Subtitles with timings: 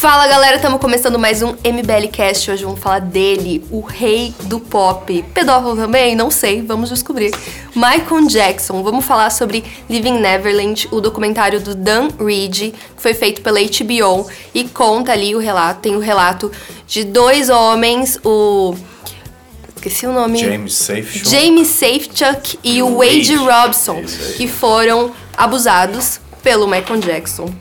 [0.00, 2.50] Fala galera, estamos começando mais um MBL Cast.
[2.50, 5.22] Hoje vamos falar dele, o rei do pop.
[5.34, 6.16] Pedófilo também?
[6.16, 7.30] Não sei, vamos descobrir.
[7.76, 8.82] Michael Jackson.
[8.82, 14.26] Vamos falar sobre Living Neverland, o documentário do Dan Reed, que foi feito pela HBO
[14.54, 16.50] e conta ali o relato, tem o relato
[16.86, 18.74] de dois homens, o
[19.76, 20.38] esqueci o nome.
[20.38, 21.28] James Safechuck.
[21.28, 24.02] James Safechuck e o Wade Robson,
[24.38, 27.52] que foram abusados pelo Michael Jackson.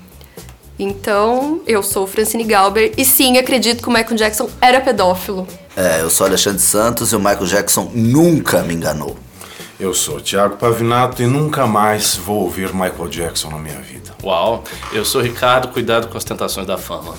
[0.79, 5.45] Então, eu sou Francine Galber e sim, acredito que o Michael Jackson era pedófilo.
[5.75, 9.17] É, eu sou Alexandre Santos e o Michael Jackson nunca me enganou.
[9.79, 14.13] Eu sou Thiago Pavinato e nunca mais vou ouvir Michael Jackson na minha vida.
[14.21, 17.16] Uau, eu sou Ricardo, cuidado com as tentações da fama.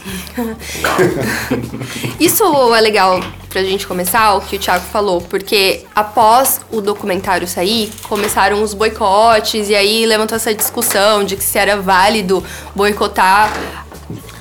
[2.20, 2.44] Isso
[2.74, 7.90] é legal pra gente começar, o que o Thiago falou, porque após o documentário sair,
[8.02, 12.44] começaram os boicotes e aí levantou essa discussão de que se era válido
[12.76, 13.50] boicotar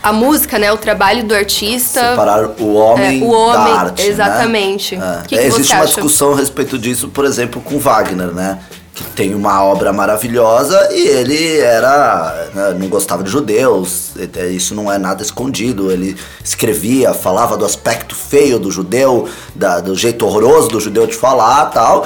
[0.01, 0.71] a música, né?
[0.71, 2.11] O trabalho do artista.
[2.11, 4.95] Separar o homem, É, o homem, da arte, exatamente.
[4.95, 5.21] Né?
[5.23, 5.93] O que É, que existe você uma acha?
[5.93, 8.59] discussão a respeito disso, por exemplo, com Wagner, né?
[8.93, 12.47] Que tem uma obra maravilhosa e ele era.
[12.53, 15.91] né, não gostava de judeus, e- isso não é nada escondido.
[15.91, 21.15] Ele escrevia, falava do aspecto feio do judeu, da- do jeito horroroso do judeu de
[21.15, 22.05] falar tal.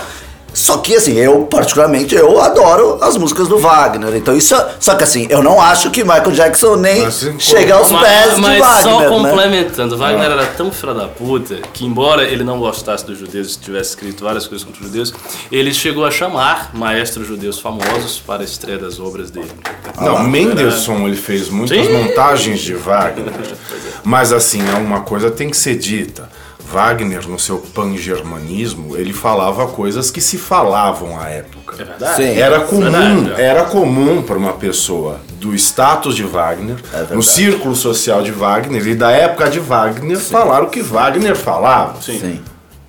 [0.54, 4.16] Só que assim, eu particularmente eu adoro as músicas do Wagner.
[4.16, 7.76] Então isso, só que assim, eu não acho que Michael Jackson nem Mas, assim, chega
[7.76, 9.08] aos pés mas de Wagner, só né?
[9.08, 13.60] complementando, Wagner era tão filho da puta que, embora ele não gostasse dos judeus e
[13.60, 15.14] tivesse escrito várias coisas contra os judeus,
[15.52, 19.52] ele chegou a chamar maestros judeus famosos para a estreia das obras dele.
[20.00, 21.94] Não, Mendelssohn ele fez muitas Sim.
[21.94, 23.34] montagens de Wagner.
[24.04, 26.30] Mas assim, é uma coisa tem que ser dita.
[26.74, 31.76] Wagner, no seu pan-germanismo, ele falava coisas que se falavam à época.
[31.80, 32.16] É verdade?
[32.16, 32.40] Sim.
[32.40, 32.90] Era comum,
[33.26, 33.42] Verdade.
[33.42, 37.14] era comum para uma pessoa do status de Wagner, verdade.
[37.16, 42.02] no círculo social de Wagner e da época de Wagner falar o que Wagner falava.
[42.02, 42.42] Sim.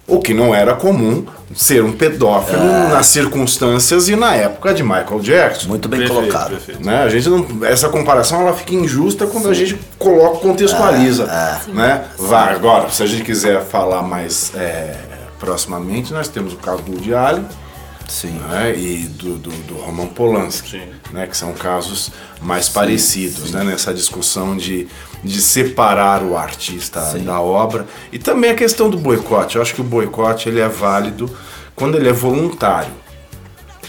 [0.07, 2.89] O que não era comum ser um pedófilo É.
[2.89, 5.69] nas circunstâncias e na época de Michael Jackson.
[5.69, 6.51] Muito bem Perfeito, colocado.
[6.51, 6.85] perfeito.
[6.85, 7.03] Né?
[7.03, 11.27] A gente não, essa comparação ela fica injusta quando a gente coloca, contextualiza.
[11.69, 12.05] Né?
[12.19, 14.95] Vai, agora, se a gente quiser falar mais é,
[15.39, 17.45] proximamente, nós temos o caso do Woody Allen
[18.09, 18.33] Sim.
[18.49, 18.75] né?
[18.77, 20.83] e do, do, do Roman Polanski, Sim.
[21.13, 21.27] né?
[21.27, 22.11] que são casos
[22.41, 23.65] mais parecidos Né?
[23.65, 24.87] nessa discussão de,
[25.23, 29.57] de separar o artista da obra e também a questão do boicote.
[29.57, 31.31] Eu acho que o boicote ele é válido
[31.75, 32.93] quando ele é voluntário.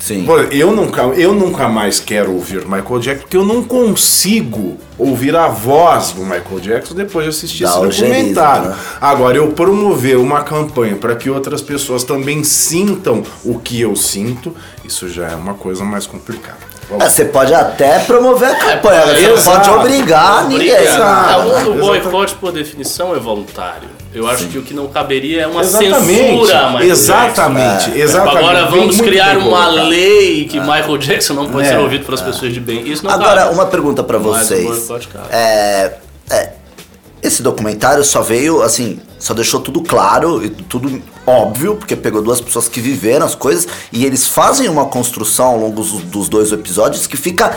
[0.06, 0.24] Sim.
[0.52, 5.48] Eu nunca, eu nunca mais quero ouvir Michael Jackson porque eu não consigo ouvir a
[5.48, 8.70] voz do Michael Jackson depois de assistir Dá esse documentário.
[8.70, 8.78] né?
[9.02, 14.56] Agora, eu promover uma campanha para que outras pessoas também sintam o que eu sinto,
[14.84, 16.75] isso já é uma coisa mais complicada.
[16.90, 19.58] Vamos- É, você pode até promover a campanha, mas você não exato.
[19.58, 20.70] pode obrigar ninguém.
[20.70, 21.52] Exato.
[21.52, 23.90] É, o- boicote, por definição, é voluntário.
[24.14, 28.00] Eu acho que o que não caberia é uma Exatamente, censura Michael exatamente, É.
[28.00, 28.38] exatamente.
[28.38, 32.54] Agora vamos criar uma lei que Michael Jackson não pode É, ser ouvido pelas pessoas
[32.54, 32.88] de bem.
[32.88, 33.54] Isso não Agora, cabe.
[33.54, 34.66] uma pergunta pra Mas o vocês.
[34.66, 35.26] boicote cabe.
[35.32, 35.98] É, é,
[37.26, 42.40] esse documentário só veio, assim, só deixou tudo claro e tudo óbvio, porque pegou duas
[42.40, 47.08] pessoas que viveram as coisas e eles fazem uma construção ao longo dos, dois episódios
[47.08, 47.56] que fica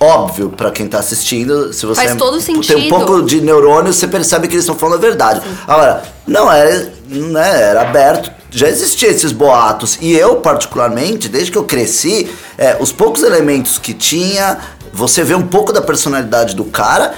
[0.00, 1.72] óbvio pra quem tá assistindo.
[1.72, 2.88] Se você Faz todo tem um sentido.
[2.88, 5.42] pouco de neurônio, você percebe que eles estão falando a verdade.
[5.66, 9.98] Agora, não é, né, era aberto, já existiam esses boatos.
[10.00, 14.58] E eu, particularmente, desde que eu cresci, é, os poucos elementos que tinha,
[14.92, 17.14] você vê um pouco da personalidade do cara.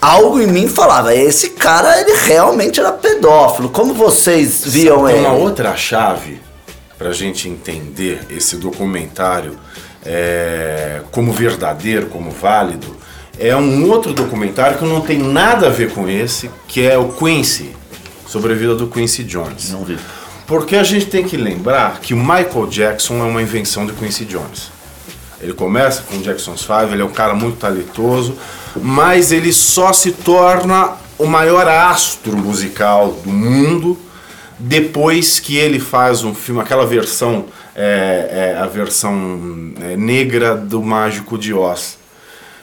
[0.00, 3.68] Algo em mim falava, esse cara, ele realmente era pedófilo.
[3.68, 5.26] Como vocês viam Tem ele?
[5.26, 6.40] uma outra chave
[6.96, 9.58] para a gente entender esse documentário
[10.04, 12.96] é, como verdadeiro, como válido.
[13.38, 17.08] É um outro documentário que não tem nada a ver com esse, que é o
[17.08, 17.74] Quincy,
[18.26, 19.70] sobre a vida do Quincy Jones.
[19.70, 19.98] Não vi.
[20.46, 24.24] Porque a gente tem que lembrar que o Michael Jackson é uma invenção de Quincy
[24.24, 24.70] Jones.
[25.40, 28.34] Ele começa com o Jackson's Five, ele é um cara muito talentoso,
[28.76, 33.96] mas ele só se torna o maior astro musical do mundo
[34.58, 37.44] depois que ele faz um filme, aquela versão,
[37.76, 41.96] é, é, a versão é, negra do Mágico de Oz,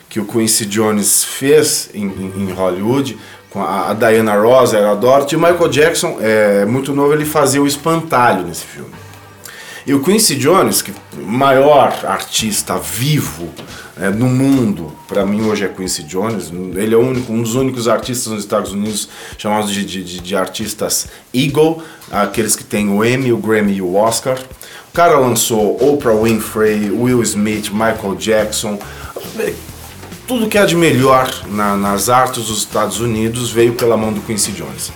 [0.10, 3.18] que o Quincy Jones fez em, em- em Hollywood,
[3.50, 7.13] com a, a Diana Ross era a Dorothy, e o Michael Jackson, é, muito novo,
[7.13, 8.92] ele fazia o espantalho nesse filme.
[9.87, 13.49] E o Quincy Jones, que maior artista vivo
[13.95, 16.51] né, no mundo, para mim hoje é Quincy Jones.
[16.75, 20.35] Ele é único- um dos únicos artistas nos Estados Unidos chamados de, de, de- de
[20.35, 24.39] artistas Eagle, aqueles que têm o Emmy, o Grammy e o Oscar.
[24.89, 28.79] O cara lançou Oprah Winfrey, Will Smith, Michael Jackson.
[30.27, 34.21] tudo que há de melhor na- nas artes dos Estados Unidos veio pela mão do
[34.21, 34.91] Quincy Jones.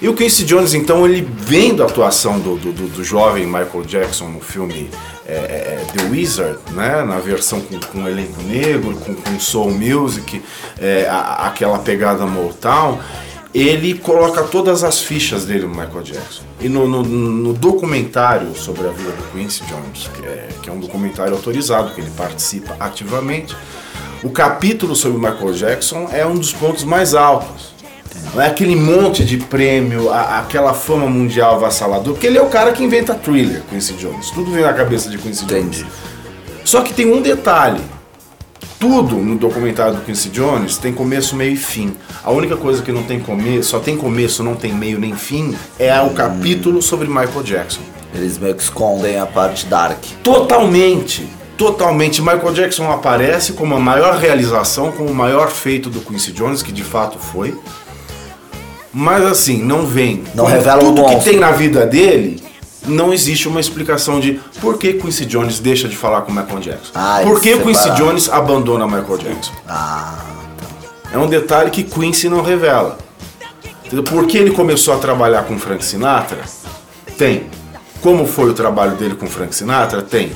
[0.00, 4.28] E o Quincy Jones, então, ele vendo a atuação do, do, do- jovem Michael Jackson
[4.28, 4.88] no filme
[5.26, 10.40] é, é, The Wizard, né, na versão com, com elenco negro, com, com soul music,
[10.80, 13.00] é, a- aquela pegada Motown,
[13.52, 16.42] ele coloca todas as fichas dele no Michael Jackson.
[16.60, 20.72] E no, no- no documentário sobre a vida do Quincy Jones, que é, que é
[20.72, 23.56] um documentário autorizado, que ele participa ativamente,
[24.22, 27.76] o capítulo sobre o Michael Jackson é um dos pontos mais altos.
[28.34, 32.48] Não é aquele monte de prêmio, a- aquela fama mundial avassaladora, porque ele é o
[32.48, 34.30] cara que inventa thriller, Quincy Jones.
[34.30, 35.64] Tudo vem na cabeça de Quincy Jones.
[35.78, 35.86] Entendi.
[36.64, 37.80] Só que tem um detalhe.
[38.78, 41.96] Tudo no documentário do Quincy Jones tem começo, meio e fim.
[42.22, 45.56] A única coisa que não tem começo, só tem começo, não tem meio nem fim,
[45.78, 47.80] é o capítulo sobre Michael Jackson.
[48.14, 49.98] Eles meio que escondem a parte dark.
[50.22, 52.22] Totalmente, totalmente.
[52.22, 56.70] Michael Jackson aparece como a maior realização, como o maior feito do Quincy Jones, que
[56.70, 57.58] de fato foi.
[58.98, 60.24] Mas assim, não vem.
[60.34, 62.42] Não Como revela o tudo que tem na vida dele.
[62.84, 66.90] Não existe uma explicação de por que Quincy Jones deixa de falar com Michael Jackson.
[66.96, 68.06] Ah, por que Quincy separaram.
[68.06, 69.52] Jones abandona Michael Jackson.
[69.68, 70.18] Ah,
[71.12, 72.98] É um detalhe que Quincy não revela.
[74.10, 76.40] Por que ele começou a trabalhar com Frank Sinatra?
[77.16, 77.46] Tem.
[78.00, 80.02] Como foi o trabalho dele com Frank Sinatra?
[80.02, 80.32] Tem.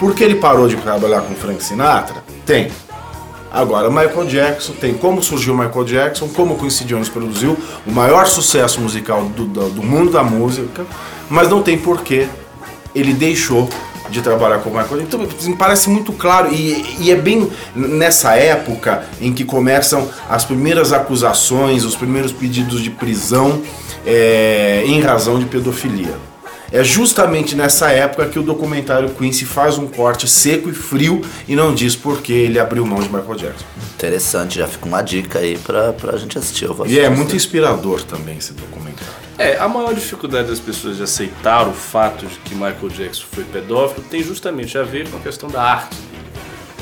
[0.00, 2.24] Por que ele parou de trabalhar com Frank Sinatra?
[2.44, 2.72] Tem.
[3.52, 7.56] Agora, Michael Jackson tem como surgiu Michael Jackson, como Quincy Jones produziu
[7.86, 10.86] o maior sucesso musical do, do, do mundo da música,
[11.28, 12.28] mas não tem porquê
[12.94, 13.68] ele deixou
[14.08, 15.22] de trabalhar com o Michael Jackson.
[15.24, 20.44] Então, me parece muito claro, e, e é bem nessa época em que começam as
[20.44, 23.62] primeiras acusações, os primeiros pedidos de prisão
[24.06, 26.29] é, em razão de pedofilia.
[26.72, 31.56] É justamente nessa época que o documentário Quincy faz um corte seco e frio e
[31.56, 33.64] não diz por que ele abriu mão de Michael Jackson.
[33.96, 34.58] interessante.
[34.58, 36.66] Já fica uma dica aí pra, pra gente assistir.
[36.66, 37.16] Eu vou E é assistir.
[37.16, 39.12] muito inspirador também esse documentário.
[39.36, 43.42] É, a maior dificuldade das pessoas de aceitar o fato de que Michael Jackson foi
[43.44, 45.96] pedófilo tem justamente a ver com a questão da arte.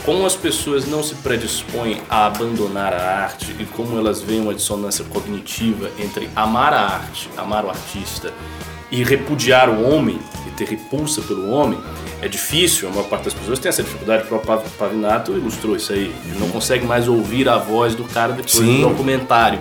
[0.05, 4.55] Como as pessoas não se predispõem a abandonar a arte e como elas veem uma
[4.55, 8.33] dissonância cognitiva entre amar a arte, amar o artista
[8.91, 11.79] e repudiar o homem e ter repulsa pelo homem,
[12.21, 15.77] é difícil, a maior parte das pessoas tem essa dificuldade, o próprio Pav- Pavinato ilustrou
[15.77, 16.13] isso aí.
[16.27, 18.83] Ele não consegue mais ouvir a voz do cara depois Sim.
[18.83, 19.61] do documentário.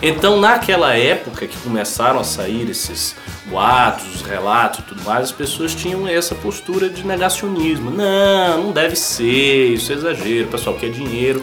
[0.00, 3.14] Então, naquela época que começaram a sair esses
[3.46, 7.90] boatos, os relatos e tudo mais, as pessoas tinham essa postura de negacionismo.
[7.90, 11.42] Não, não deve ser, isso é exagero, o pessoal quer dinheiro.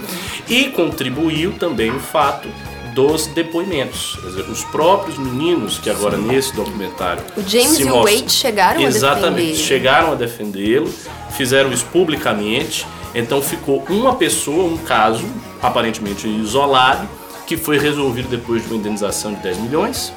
[0.49, 2.47] E contribuiu também o fato
[2.95, 4.18] dos depoimentos.
[4.21, 7.21] Quer dizer, os próprios meninos que agora nesse documentário.
[7.36, 9.63] O James se e o mostram- Wade chegaram a Exatamente, defender.
[9.68, 10.89] chegaram a defendê-lo,
[11.31, 12.88] fizeram isso publicamente.
[13.13, 15.25] Então ficou uma pessoa, um caso
[15.62, 17.07] aparentemente isolado,
[17.45, 20.12] que foi resolvido depois de uma indenização de 10 milhões.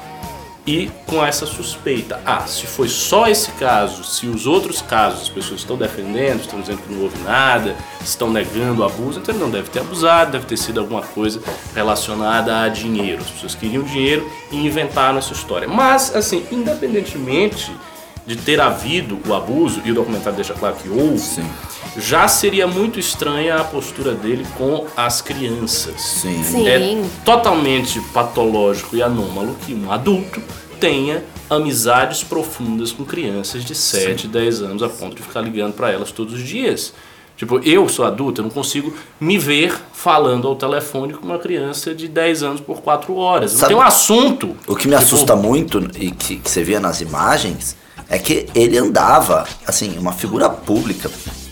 [0.69, 5.29] E com essa suspeita, ah, se foi só esse caso, se os outros casos as
[5.29, 9.43] pessoas estão defendendo, estão dizendo que não houve nada, estão negando o abuso, então ele
[9.43, 11.41] não deve ter abusado, deve ter sido alguma coisa
[11.73, 13.23] relacionada a dinheiro.
[13.23, 15.67] As pessoas queriam dinheiro e inventaram essa história.
[15.67, 17.75] Mas, assim, independentemente
[18.27, 21.43] de ter havido o abuso, e o documentário deixa claro que houve,
[21.99, 26.01] já seria muito estranha a postura dele com as crianças.
[26.01, 26.43] Sim.
[26.43, 26.67] Sim.
[26.67, 30.41] É totalmente patológico e anômalo que um adulto
[30.79, 35.91] tenha amizades profundas com crianças de 7, 10 anos a ponto de ficar ligando para
[35.91, 36.93] elas todos os dias.
[37.35, 41.95] Tipo, eu sou adulto, eu não consigo me ver falando ao telefone com uma criança
[41.95, 43.53] de 10 anos por 4 horas.
[43.53, 44.55] Não Sabe- tem um assunto.
[44.67, 47.77] O que me Tipo, assusta muito e que, que você via nas imagens
[48.09, 51.09] é que ele andava, assim, uma figura pública.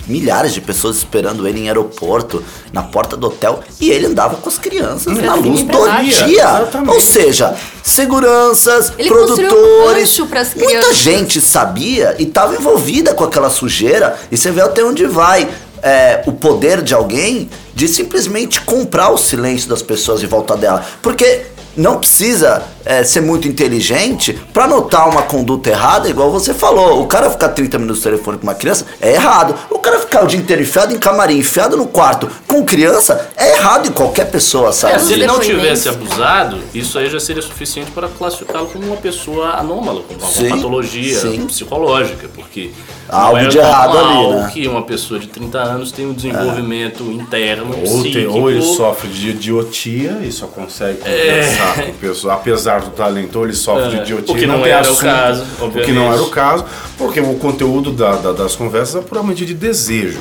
[0.08, 4.48] Milhares de pessoas esperando ele em aeroporto, na porta do hotel, e ele andava com
[4.48, 6.10] as crianças na luz do empresário.
[6.10, 6.44] dia.
[6.44, 6.94] Exatamente.
[6.94, 10.96] Ou seja, seguranças, Ele um produtores, pras muita crianças.
[10.98, 15.50] gente sabia e estava envolvida com aquela sujeira, e você vê até onde vai
[15.82, 20.86] é, o poder de alguém de simplesmente comprar o silêncio das pessoas em volta dela.
[21.02, 21.44] Porque
[21.76, 27.02] não precisa é, ser muito inteligente pra notar uma conduta errada, igual você falou.
[27.02, 29.56] O cara ficar 30 minutos no telefone com uma criança é errado.
[29.70, 33.56] O cara ficar o dia inteiro enfiado em camarim, enfiado no quarto com criança é
[33.58, 34.96] errado em qualquer pessoa, sabe?
[34.96, 38.98] É, se ele não tivesse abusado, isso aí já seria suficiente para classificá-lo como uma
[38.98, 41.46] pessoa anômala, com alguma Sim, patologia sim.
[41.46, 42.72] psicológica, porque
[43.10, 44.50] Algo não é de errado normal ali, né?
[44.54, 48.14] que uma pessoa de 30 anos tenha um desenvolvimento interno Ou, psíquico.
[48.14, 53.38] tem- ou ele sofre de idiotia e só consegue conversar com pessoas, apesar do talento,
[53.40, 55.42] ou ele sofre de É, idiotia o que e não tem era o assunto, caso,
[55.42, 56.14] O que não obviamente.
[56.14, 56.66] era o caso,
[56.98, 60.20] porque o conteúdo da- da- das conversas é puramente de desejo.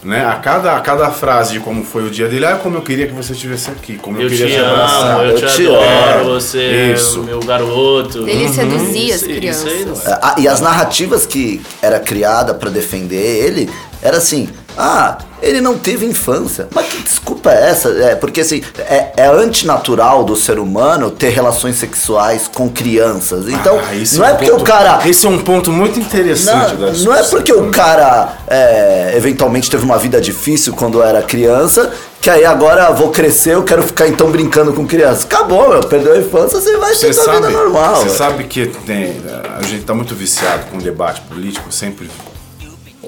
[0.00, 0.24] Né?
[0.24, 3.08] A, cada, a cada frase de como foi o dia dele, ah, como eu queria
[3.08, 5.26] que você estivesse aqui, como eu, Eu queria te te amo, abraçar.
[5.26, 6.34] eu te eu te adoro, amo.
[6.40, 7.20] você é Isso.
[7.20, 8.18] o meu garoto.
[8.28, 8.52] Ele Uhum.
[8.52, 10.06] seduzia as Isso- isso aí não crianças.
[10.06, 10.18] é.
[10.22, 13.68] Ah, e as narrativas que era criada pra defender ele
[14.00, 14.48] era assim:
[14.78, 16.68] ah, ele não teve infância.
[16.74, 17.88] Mas que desculpa é essa?
[17.90, 23.48] É, porque assim, é, é antinatural do ser humano ter relações sexuais com crianças.
[23.48, 25.00] Então, Ah, não é um porque ponto- o cara.
[25.08, 29.68] Esse é um ponto muito interessante da Não, não é porque o cara é, eventualmente
[29.70, 34.06] teve uma vida difícil quando era criança, que aí agora vou crescer, eu quero ficar
[34.08, 35.24] então brincando com crianças.
[35.24, 37.96] Acabou, meu, perdeu a infância, você vai ter sua vida normal.
[37.96, 39.20] você sabe que tem,
[39.56, 42.08] a gente está muito viciado com o debate político, sempre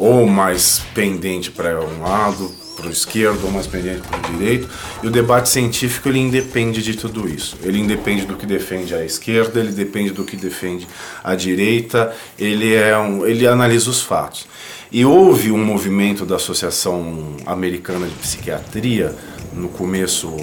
[0.01, 4.67] ou mais pendente para um lado, para o esquerdo, ou mais pendente para o direito.
[5.03, 7.59] E o debate científico ele independe de tudo isso.
[7.63, 10.89] Ele independe do que defende a esquerda, ele depende do que defende
[11.23, 12.17] a direita.
[12.39, 14.47] Ele é um, ele analisa os fatos.
[14.91, 19.15] E houve um movimento da Associação Americana de Psiquiatria
[19.53, 20.35] no começo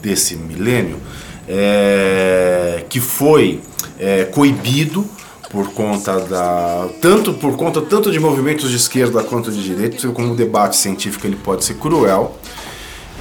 [0.00, 0.98] desse milênio
[1.46, 3.60] é, que foi
[3.98, 5.06] é, coibido
[5.50, 10.32] por conta da tanto por conta tanto de movimentos de esquerda quanto de direita, como
[10.32, 12.36] o debate científico ele pode ser cruel.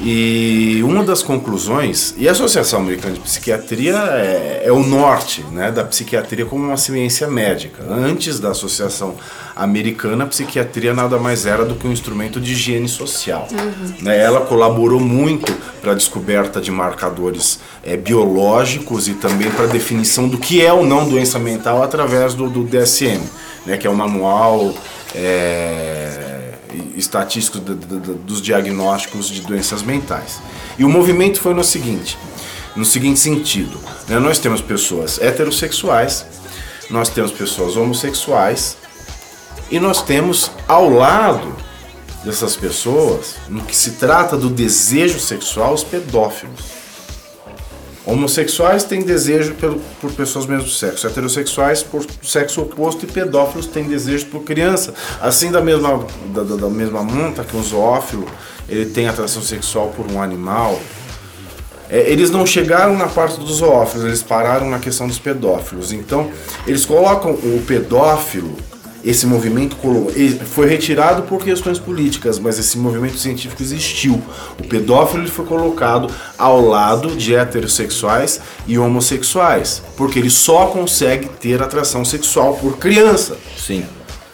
[0.02, 5.72] E uma das conclusões, e a Associação Americana de Psiquiatria é, é o norte né,
[5.72, 7.84] da psiquiatria como uma ciência médica.
[7.90, 9.16] Antes da Associação
[9.56, 13.48] Americana, a psiquiatria nada mais era do que um instrumento de higiene social.
[14.02, 15.52] Né, ela colaborou muito
[15.82, 20.72] para a descoberta de marcadores é, biológicos e também para a definição do que é
[20.72, 23.22] ou não doença mental através do, do DSM,
[23.66, 24.74] né, que é o manual.
[25.14, 26.39] é,
[26.96, 30.40] estatísticos do- do- do- dos diagnósticos de doenças mentais.
[30.78, 32.18] E o movimento foi no seguinte,
[32.76, 34.20] no seguinte sentido, né?
[34.20, 36.26] nós temos pessoas heterossexuais,
[36.90, 38.78] nós temos pessoas homossexuais
[39.72, 41.56] e nós temos ao lado
[42.24, 46.79] dessas pessoas, no que se trata do desejo sexual, os pedófilos.
[48.10, 53.68] Homossexuais têm desejo pelo- por pessoas do mesmo sexo, heterossexuais por sexo oposto e pedófilos
[53.68, 54.94] têm desejo por criança.
[55.22, 58.26] Assim da mesma, da, da- da mesma monta que um zoófilo,
[58.68, 60.80] ele tem atração sexual por um animal.
[61.90, 65.92] É, eles não chegaram na parte dos zoófilos, eles pararam na questão dos pedófilos.
[65.92, 66.32] Então,
[66.68, 68.56] eles colocam o pedófilo,
[69.04, 69.78] esse movimento
[70.46, 74.22] foi retirado por questões políticas, mas esse movimento científico existiu.
[74.60, 81.62] O pedófilo foi colocado ao lado de heterossexuais e homossexuais, porque ele só consegue ter
[81.62, 83.86] atração sexual por criança Sim.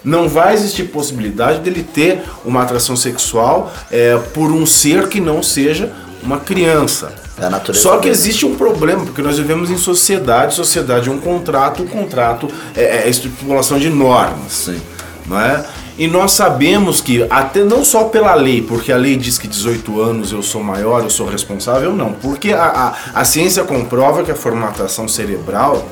[0.04, 5.44] não vai existir possibilidade dele ter uma atração sexual é, por um ser que não
[5.44, 5.94] seja
[6.26, 7.14] uma criança.
[7.38, 11.12] É a natureza Só que existe um problema, porque nós vivemos em sociedade, sociedade é
[11.12, 14.52] um contrato, o contrato é, é estipulação de normas.
[14.52, 14.82] Sim.
[15.28, 15.66] Não é?
[15.98, 20.02] E nós sabemos que, até não só pela lei, porque a lei diz que 18
[20.02, 22.12] anos eu sou maior, eu sou responsável, não.
[22.12, 25.88] Porque a, a, a ciência comprova que a formatação cerebral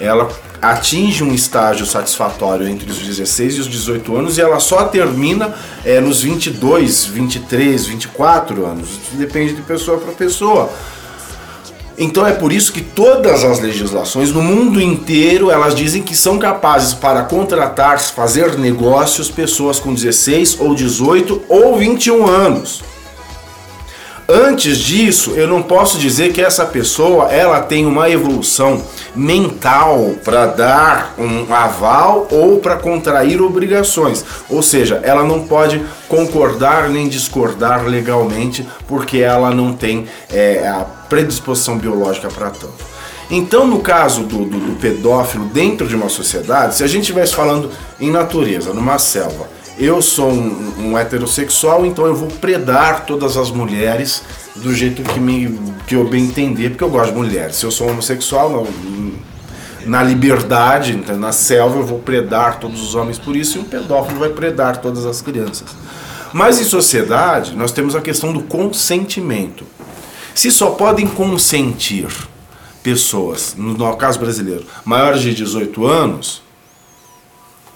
[0.00, 0.30] ela
[0.62, 5.54] atinge um estágio satisfatório entre os 16 e os 18 anos e ela só termina
[5.84, 8.88] é, nos 22, 23, 24 anos.
[8.88, 10.70] Isso depende de pessoa para pessoa.
[11.98, 16.38] Então é por isso que todas as legislações no mundo inteiro elas dizem que são
[16.38, 22.82] capazes para contratar, fazer negócios pessoas com 16 ou 18 ou 21 anos.
[24.32, 28.80] Antes disso, eu não posso dizer que essa pessoa ela tem uma evolução
[29.12, 34.24] mental para dar um aval ou para contrair obrigações.
[34.48, 40.84] Ou seja, ela não pode concordar nem discordar legalmente porque ela não tem é, a
[41.08, 42.88] predisposição biológica para tanto.
[43.28, 47.34] Então, no caso do, do, do pedófilo dentro de uma sociedade, se a gente estivesse
[47.34, 47.68] falando
[48.00, 49.48] em natureza, numa selva,
[49.80, 54.22] eu sou um, um heterossexual, então eu vou predar todas as mulheres
[54.56, 57.56] do jeito que, me, que eu bem entender, porque eu gosto de mulheres.
[57.56, 58.66] Se eu sou homossexual,
[59.86, 63.64] na liberdade, então, na selva, eu vou predar todos os homens por isso, e um
[63.64, 65.68] pedófilo vai predar todas as crianças.
[66.32, 69.64] Mas em sociedade, nós temos a questão do consentimento.
[70.34, 72.06] Se só podem consentir
[72.82, 76.42] pessoas, no caso brasileiro, maiores de 18 anos,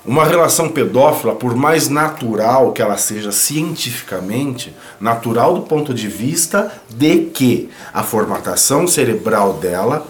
[0.07, 6.73] uma relação pedófila, por mais natural que ela seja cientificamente, natural do ponto de vista
[6.91, 10.07] de que a formatação cerebral dela,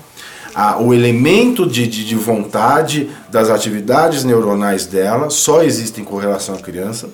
[0.54, 6.56] a, o elemento de, de, de vontade das atividades neuronais dela só existem com relação
[6.56, 7.08] à criança.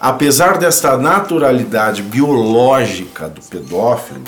[0.00, 4.22] Apesar desta naturalidade biológica do pedófilo,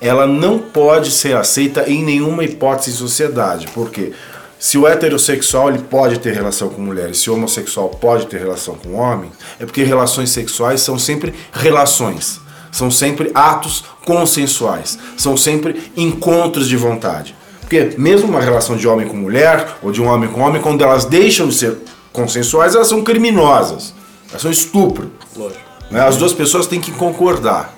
[0.00, 3.66] ela não pode ser aceita em nenhuma hipótese em sociedade.
[3.68, 4.12] Por quê?
[4.58, 8.74] Se o heterossexual ele pode ter relação com mulheres, se o homossexual pode ter relação
[8.74, 12.40] com homem, é porque relações sexuais são sempre relações,
[12.72, 17.36] são sempre atos consensuais, são sempre encontros de vontade.
[17.60, 20.82] Porque mesmo uma relação de homem com mulher ou de um homem com homem, quando
[20.82, 21.76] elas deixam de ser
[22.12, 23.94] consensuais, elas são criminosas,
[24.30, 25.12] elas são estupro.
[25.36, 25.60] Lógico.
[25.90, 26.00] Né?
[26.00, 27.74] As duas pessoas têm que concordar.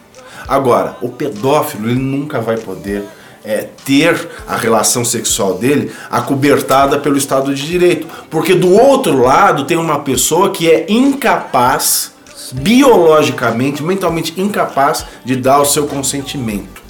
[0.48, 3.04] Agora, o pedófilo ele nunca vai poder
[3.44, 8.06] é, ter a relação sexual dele acobertada pelo Estado de Direito.
[8.28, 12.12] Porque do outro lado tem uma pessoa que é incapaz,
[12.52, 16.80] biologicamente, mentalmente incapaz de dar o seu consentimento.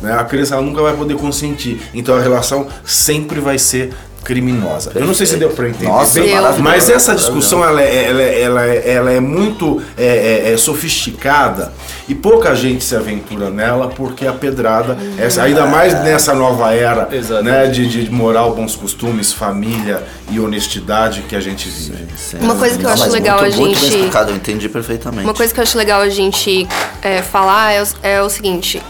[0.00, 0.12] Né?
[0.12, 1.80] A criança nunca vai poder consentir.
[1.92, 3.92] Então a relação sempre vai ser
[4.28, 4.92] criminosa.
[4.94, 8.22] Eu não sei se deu para entender Nossa, bem, mas essa discussão ela é, ela
[8.22, 10.04] é- ela é- ela é muito é,
[10.50, 11.72] é- é sofisticada
[12.06, 17.08] e pouca gente se aventura nela porque a pedrada, essa, ainda mais nessa nova era
[17.42, 22.06] né, de, de moral, bons costumes, família e honestidade que a gente vive.
[22.14, 22.36] Sim.
[22.42, 24.68] Uma coisa que eu acho mas legal muito, a Muito bem gente- explicado, eu entendi
[24.68, 25.24] perfeitamente.
[25.24, 26.68] Uma coisa que eu acho legal a gente
[27.00, 28.82] é, falar é, o- é o seguinte: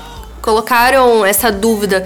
[0.43, 2.05] colocaram essa dúvida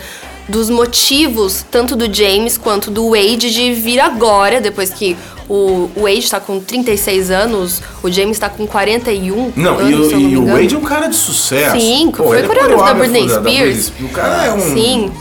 [0.49, 5.17] dos motivos, tanto do James quanto do Wade, de vir agora, depois que
[5.49, 10.21] o, Wade tá com 36 anos, o James tá com 41 Não, anos, e, eu
[10.21, 10.47] não e o.
[10.47, 11.79] Wade é um cara de sucesso.
[11.79, 13.93] Sim, foi ele é coreógrafo da Britney Spears.
[14.01, 15.13] O cara é um, Sim.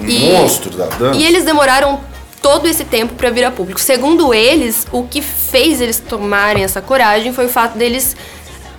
[0.00, 1.18] um E- monstro da dança.
[1.18, 2.00] E eles demoraram
[2.42, 3.80] todo esse tempo pra vir a público.
[3.80, 8.16] Segundo eles, o que fez eles tomarem essa coragem foi o fato deles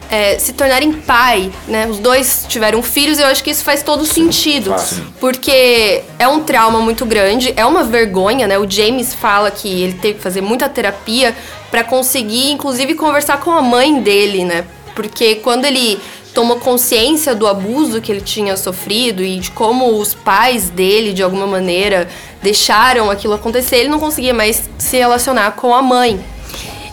[0.09, 1.87] é, se tornarem pai, né?
[1.87, 4.73] Os dois tiveram filhos e eu acho que isso faz todo sentido.
[5.19, 8.57] Porque é um trauma muito grande, é uma vergonha, né?
[8.57, 11.35] O James fala que ele teve que fazer muita terapia
[11.69, 14.65] pra conseguir, inclusive, conversar com a mãe dele, né?
[14.95, 15.99] Porque quando ele
[16.33, 21.23] tomou consciência do abuso que ele tinha sofrido e de como os pais dele, de
[21.23, 22.07] alguma maneira,
[22.43, 26.19] deixaram aquilo acontecer, ele não conseguia mais se relacionar com a mãe.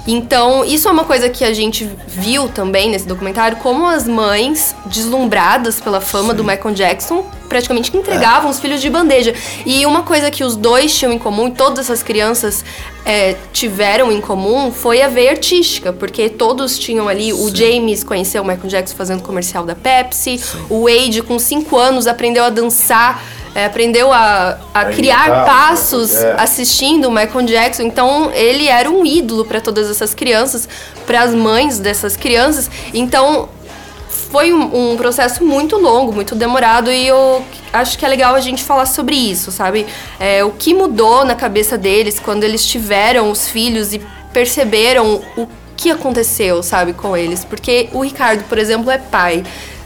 [0.06, 4.74] Então, isso é uma coisa que a gente viu também nesse documentário, como as mães,
[4.86, 9.34] deslumbradas pela fama do Michael Jackson, praticamente entregavam os filhos de bandeja.
[9.64, 12.62] E uma coisa que os dois tinham em comum, e todas essas crianças
[13.06, 17.32] é, tiveram em comum, foi a veia artística, porque todos tinham ali.
[17.32, 20.38] O James conheceu o Michael Jackson fazendo comercial da Pepsi,
[20.68, 23.22] o Wade, com 5 anos, aprendeu a dançar.
[23.54, 26.34] É, aprendeu a, a A criar imitar, passos é.
[26.38, 27.82] assistindo o Michael Jackson.
[27.84, 30.68] Então, ele era um ídolo para todas essas crianças,
[31.06, 32.70] para as mães dessas crianças.
[32.92, 33.48] Então,
[34.34, 38.40] foi um, um processo muito longo, muito demorado e eu acho que é legal a
[38.40, 39.86] gente falar sobre isso, sabe?
[40.18, 44.00] É, o que mudou na cabeça deles quando eles tiveram os filhos e
[44.32, 47.44] perceberam o que aconteceu, sabe, com eles.
[47.44, 49.44] Porque o Ricardo, por exemplo, é pai.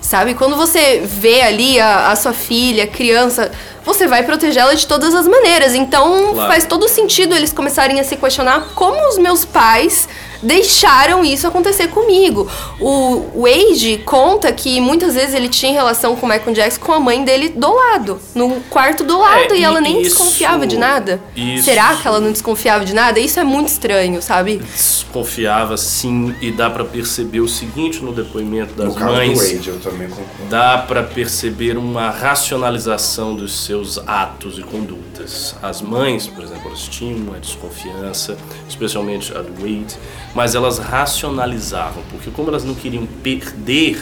[0.09, 0.33] Sabe?
[0.33, 3.53] Quando você vê ali a, a sua filha, a criança,
[3.85, 5.75] você vai protegê-la de todas as maneiras.
[5.75, 6.49] Então Claro.
[6.51, 10.09] faz todo sentido eles começarem a se questionar como os meus pais
[10.43, 12.49] deixaram isso acontecer comigo.
[12.81, 17.01] O Wade conta que muitas vezes ele tinha relação com o Michael Jackson com a
[17.01, 20.77] mãe dele do lado, no quarto do lado, É, e ela nem isso- desconfiava de
[20.77, 21.21] nada.
[21.37, 23.19] isso- Será que ela não desconfiava de nada?
[23.19, 24.59] Isso é muito estranho, sabe?
[24.59, 29.39] Desconfiava sim, e dá pra perceber o seguinte no depoimento das No caso mães.
[29.39, 30.29] do Wade, eu também concordo.
[30.49, 35.55] dá para perceber uma racionalização dos seus atos e condutas.
[35.63, 38.37] As mães, por exemplo, elas tinham uma desconfiança,
[38.69, 39.97] especialmente a do Wade,
[40.35, 44.01] mas elas racionalizavam, porque como elas não queriam perder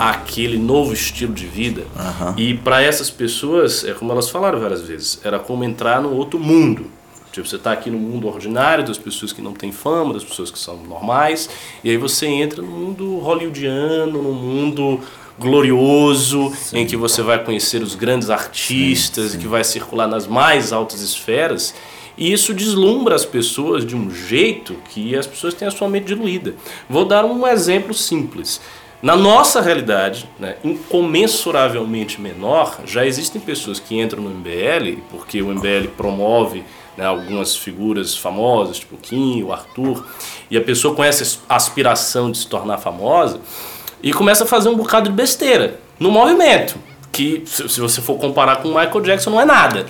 [0.00, 1.82] aquele novo estilo de vida,
[2.36, 6.38] e para essas pessoas, é como elas falaram várias vezes, era como entrar no outro
[6.38, 6.86] mundo.
[7.32, 10.50] Tipo, você está aqui no mundo ordinário das pessoas que não têm fama, das pessoas
[10.50, 11.48] que são normais,
[11.84, 15.00] e aí você entra no mundo hollywoodiano, no mundo
[15.38, 21.00] glorioso, em que você vai conhecer os grandes artistas, que vai circular nas mais altas
[21.00, 21.74] esferas.
[22.18, 26.06] E isso deslumbra as pessoas de um jeito que as pessoas têm a sua mente
[26.06, 26.54] diluída.
[26.90, 28.60] Vou dar um exemplo simples.
[29.00, 35.54] Na nossa realidade, né, incomensuravelmente menor, já existem pessoas que entram no MBL, porque o
[35.54, 36.64] MBL promove
[36.96, 40.04] né, algumas figuras famosas, tipo o Kim, o Arthur,
[40.50, 43.40] e a pessoa com essa aspiração de se tornar famosa
[44.02, 46.76] e começa a fazer um bocado de besteira no movimento,
[47.18, 49.86] que se você for comparar com o Michael Jackson não é nada.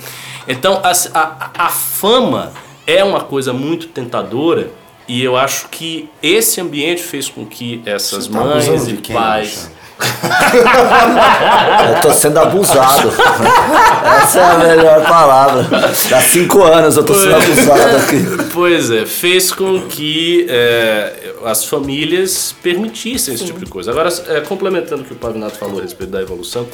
[0.47, 2.53] Então a, a, a fama
[2.87, 4.71] é uma coisa muito tentadora
[5.07, 9.71] e eu acho que esse ambiente fez com que essas tá mães e pais?
[11.95, 13.11] Eu tô sendo abusado.
[14.23, 15.67] Essa é a melhor palavra.
[15.87, 18.51] Há cinco anos eu tô sendo abusado aqui.
[18.53, 23.91] Pois é, fez com que é, as famílias permitissem esse tipo de coisa.
[23.91, 26.67] Agora, é, complementando o que o Pavinato falou a respeito da evolução,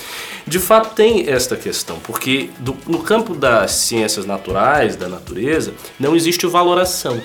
[0.46, 6.14] de fato tem esta questão, porque do- no campo das ciências naturais, da natureza, não
[6.14, 7.20] existe valoração.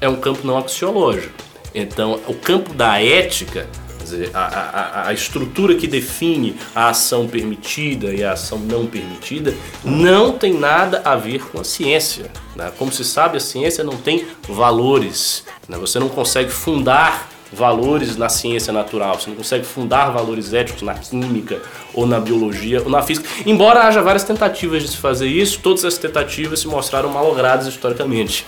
[0.00, 1.32] É um campo não axiológico.
[1.74, 3.66] Então, o campo da ética,
[4.04, 9.54] dizer, a, a, a- estrutura que define a ação permitida e a ação não permitida,
[9.84, 12.30] não tem nada a ver com a ciência.
[12.54, 12.70] né?
[12.78, 15.44] Como se sabe, a ciência não tem valores.
[15.68, 15.76] né?
[15.78, 20.94] Você não consegue fundar valores na ciência natural, você não consegue fundar valores éticos na
[20.94, 21.62] química
[21.92, 23.28] ou na biologia ou na física.
[23.46, 28.44] Embora haja várias tentativas de se fazer isso, todas as tentativas se mostraram malogradas historicamente.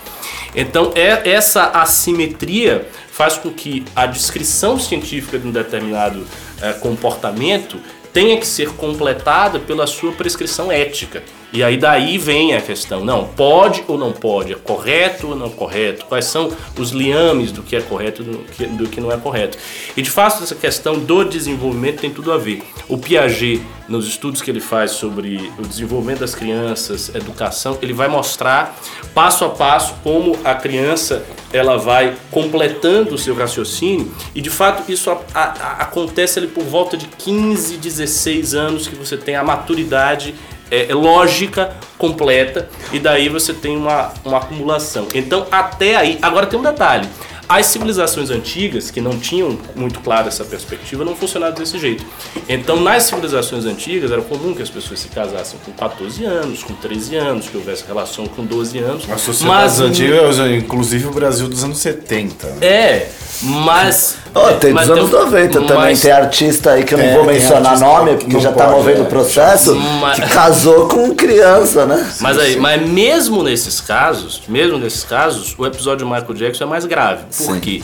[0.55, 6.25] Então, é essa assimetria faz com que a descrição científica de um determinado
[6.61, 7.79] eh, comportamento
[8.13, 11.23] tenha que ser completada pela sua prescrição ética.
[11.53, 15.49] E aí daí vem a questão, não, pode ou não pode, é correto ou não
[15.49, 18.21] correto, quais são os liames do que é correto
[18.59, 19.57] e do que, não é correto.
[19.95, 22.63] E de fato essa questão do desenvolvimento tem tudo a ver.
[22.89, 28.09] O Piaget, nos estudos que ele faz sobre o desenvolvimento das crianças, educação, ele vai
[28.09, 28.77] mostrar
[29.15, 34.91] passo a passo como a criança ela vai completando o seu raciocínio e de fato
[34.91, 39.37] isso a- a- a- acontece ali por volta de 15, 16 anos que você tem
[39.37, 40.35] a maturidade
[40.69, 45.07] é, lógica completa e daí você tem uma, uma acumulação.
[45.13, 47.07] Então até aí, agora tem um detalhe.
[47.49, 52.05] As civilizações antigas, que não tinham muito claro essa perspectiva, não funcionavam desse jeito.
[52.49, 56.73] Então, nas civilizações antigas, era comum que as pessoas se casassem com 14 anos, com
[56.73, 59.09] 13 anos, que houvesse relação com 12 anos.
[59.09, 62.47] As sociedades antigas, inclusive o Brasil dos anos 70.
[62.47, 62.67] né?
[62.67, 64.17] É, mas.
[64.35, 67.13] Ó, tem mas dos anos 90 também, mas- tem artista aí que eu não É,
[67.15, 69.01] vou mencionar nome, que porque já tá movendo é.
[69.01, 72.11] o processo, Mas- que casou com criança, né?
[72.19, 76.67] Mas aí, mas mesmo nesses casos, mesmo nesses casos, o episódio de Michael Jackson é
[76.67, 77.23] mais grave.
[77.37, 77.59] Por Sim.
[77.59, 77.83] quê?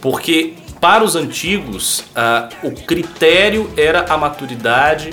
[0.00, 5.10] Porque para os antigos, ah, o critério era a maturidade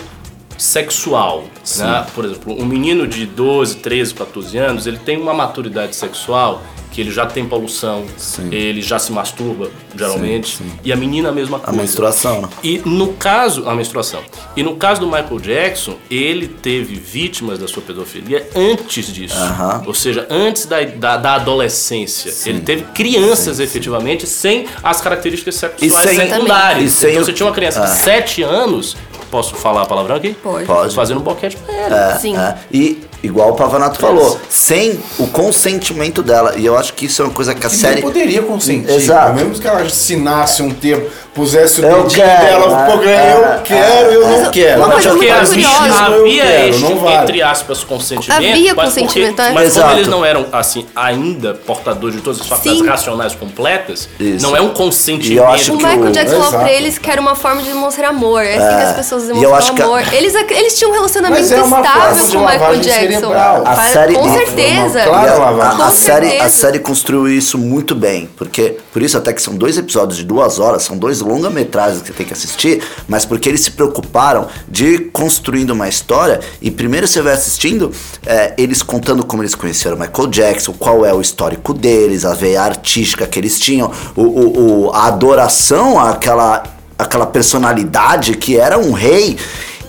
[0.58, 1.46] sexual.
[1.78, 2.06] Né?
[2.14, 7.00] Por exemplo, um menino de 12, 13, 14 anos, ele tem uma maturidade sexual que
[7.02, 8.50] ele já tem poluição, Sim.
[8.54, 10.72] ele já se masturba, geralmente, Sim, sim.
[10.84, 11.80] e a menina a mesma A coisa.
[11.82, 12.50] menstruação, né?
[12.64, 14.20] E no caso, a menstruação.
[14.58, 19.38] E no caso do Michael Jackson, ele teve vítimas da sua pedofilia antes disso.
[19.38, 19.84] Aham.
[19.88, 22.32] Ou seja, antes da, da, da adolescência.
[22.50, 26.84] Ele teve crianças efetivamente sem as características sexuais sem- secundárias.
[26.86, 27.86] E sem então o- você tinha uma criança Ah.
[27.86, 28.98] de 7 anos.
[29.30, 30.34] Posso falar a palavrão aqui?
[30.34, 30.66] Pode.
[30.66, 30.94] Pode.
[30.94, 31.94] Fazendo um boquete pra ele.
[31.96, 32.36] É, Sim.
[32.38, 32.58] é.
[32.70, 36.56] E, igual o Pavanato falou, sem o consentimento dela.
[36.58, 37.96] E eu acho que isso é uma coisa que a Que série.
[37.96, 38.92] nem poderia consentir.
[38.92, 39.36] Exato.
[39.36, 43.34] Mesmo que ela assinasse um termo, pusesse o Eu dedinho quero, dela, é, pô, é,
[43.58, 44.78] eu quero, eu Mas não quero.
[44.78, 46.04] uma Não, coisa Porque muito havia, curiosa.
[46.12, 47.16] eu havia quero, este, não vale.
[47.24, 48.38] entre aspas, consentimento.
[48.38, 49.54] Havia mas consentimento, porque, é.
[49.54, 52.88] Mas como eles não eram, assim, ainda portadores de todas as faculdades Sim.
[52.88, 54.44] racionais completas, Isso.
[54.46, 55.44] não é um E eu consentimento.
[55.46, 58.44] acho O que Michael Jackson falou pra eles que era uma forma de demonstrar amor.
[58.44, 60.02] É assim que as pessoas eu demonstram que amor.
[60.14, 63.34] Eles, eles tinham um relacionamento Mas é estável com o Michael Jackson.
[63.66, 65.00] A série- com certeza.
[65.00, 69.56] E a- série, a série construiu isso muito bem, porque por isso até que são
[69.56, 73.48] dois episódios de duas horas, são dois longa-metragens que você tem que assistir, mas porque
[73.48, 77.92] eles se preocuparam de construindo uma história e primeiro você vai assistindo
[78.26, 82.62] é, eles contando como eles conheceram Michael Jackson, qual é o histórico deles, a veia
[82.62, 86.64] artística que eles tinham, o, o- o- a adoração àquela,
[86.98, 89.38] àquela personalidade que era um rei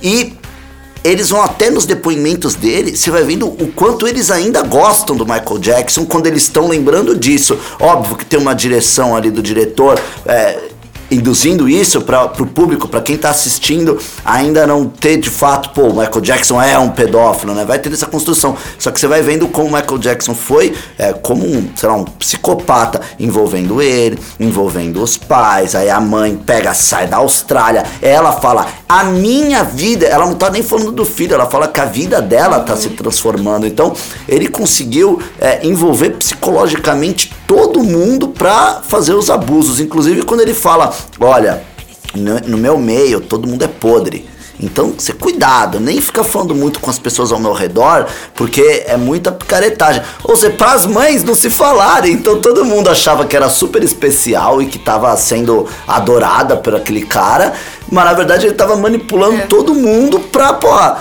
[0.03, 0.35] e
[1.05, 5.25] eles vão até nos depoimentos dele, você vai vendo o quanto eles ainda gostam do
[5.27, 7.59] Michael Jackson quando eles estão lembrando disso.
[7.81, 9.99] Óbvio que tem uma direção ali do diretor.
[10.25, 10.71] é,
[11.13, 15.89] Induzindo isso para o público, para quem tá assistindo, ainda não ter de fato, pô,
[15.89, 17.67] o Michael Jackson é um pedófilo, né?
[17.67, 18.57] Vai ter essa construção.
[18.79, 21.97] Só que você vai vendo como o Michael Jackson foi é, como um, sei lá,
[21.97, 25.75] um psicopata, envolvendo ele, envolvendo os pais.
[25.75, 27.85] Aí a mãe pega, sai da Austrália.
[28.01, 31.81] Ela fala: A minha vida, ela não tá nem falando do filho, ela fala que
[31.81, 33.67] a vida dela tá se transformando.
[33.67, 33.93] Então,
[34.27, 39.79] ele conseguiu é, envolver psicologicamente todo mundo pra fazer os abusos.
[39.79, 41.63] Inclusive, quando ele fala: Olha,
[42.15, 44.31] no, meu meio, todo mundo é podre.
[44.61, 48.97] Então, você cuidado, nem fica falando muito com as pessoas ao meu redor, porque é
[48.97, 50.03] muita picaretagem.
[50.23, 52.13] Ou seja, para as mães não se falarem.
[52.13, 57.05] Então, todo mundo achava que era super especial e que tava sendo adorada por aquele
[57.05, 57.53] cara,
[57.91, 59.47] mas na verdade ele tava manipulando É.
[59.47, 60.99] todo mundo pra, porra,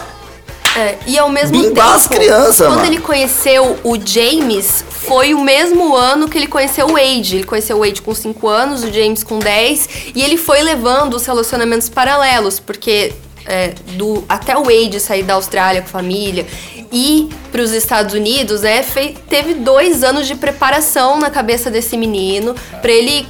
[0.76, 2.86] É, e ao mesmo Bimbar tempo, as crianças, quando mano.
[2.86, 7.36] ele conheceu o James, foi o mesmo ano que ele conheceu o Wade.
[7.38, 11.16] Ele conheceu o Wade com 5 anos, o James com 10, e ele foi levando
[11.16, 13.12] os relacionamentos paralelos, porque
[13.46, 16.46] é, do, até o Wade sair da Austrália com a família
[16.94, 21.98] e para os Estados Unidos, né, fei- teve dois anos de preparação na cabeça desse
[21.98, 23.26] menino para ele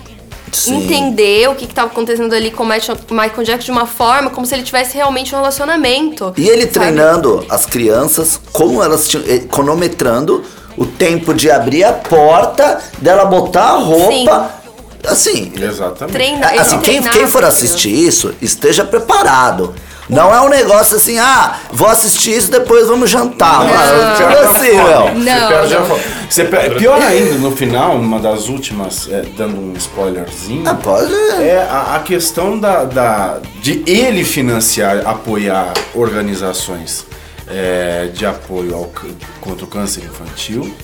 [0.51, 0.83] Sim.
[0.83, 4.53] entender o que estava acontecendo ali com o Michael Jackson de uma forma como se
[4.53, 6.33] ele tivesse realmente um relacionamento.
[6.37, 6.73] E ele sabe?
[6.73, 9.25] treinando as crianças, como elas tinham.
[9.27, 10.43] eh, cronometrando
[10.77, 14.61] o tempo de abrir a porta, dela botar a roupa.
[15.07, 15.51] Assim.
[15.59, 16.13] Exatamente.
[16.13, 19.73] Treina, assim quem, quem for as assistir isso, esteja preparado.
[20.11, 23.63] Não é um negócio assim, ah, vou assistir isso, depois vamos jantar.
[23.63, 24.77] Não, perde assim.
[24.77, 25.85] Você Não, perde a não.
[25.87, 26.01] fome.
[26.29, 31.13] Você per- Pior ainda, no final, uma das últimas, é, dando um spoilerzinho, Ah, pode.
[31.41, 37.05] é a, a questão da, da- de ele financiar, apoiar organizações
[37.47, 38.91] é, de apoio ao,
[39.39, 40.75] contra o câncer infantil,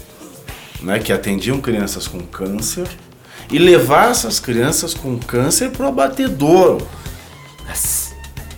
[0.82, 2.88] né, que atendiam crianças com câncer,
[3.52, 6.88] e levar essas crianças com câncer pro abatedouro.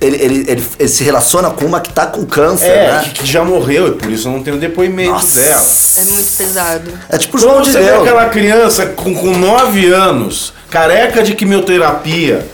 [0.02, 3.02] Ele, ele, ele, ele se relaciona com uma que tá com câncer, É, né?
[3.04, 5.40] que, que já morreu, e por isso eu não tenho depoimento Nossa.
[5.42, 5.66] dela.
[5.98, 7.00] É muito pesado.
[7.10, 8.02] É tipo o Quando João de você vê Deus.
[8.04, 12.48] aquela criança com, com 9 anos, careca de quimioterapia,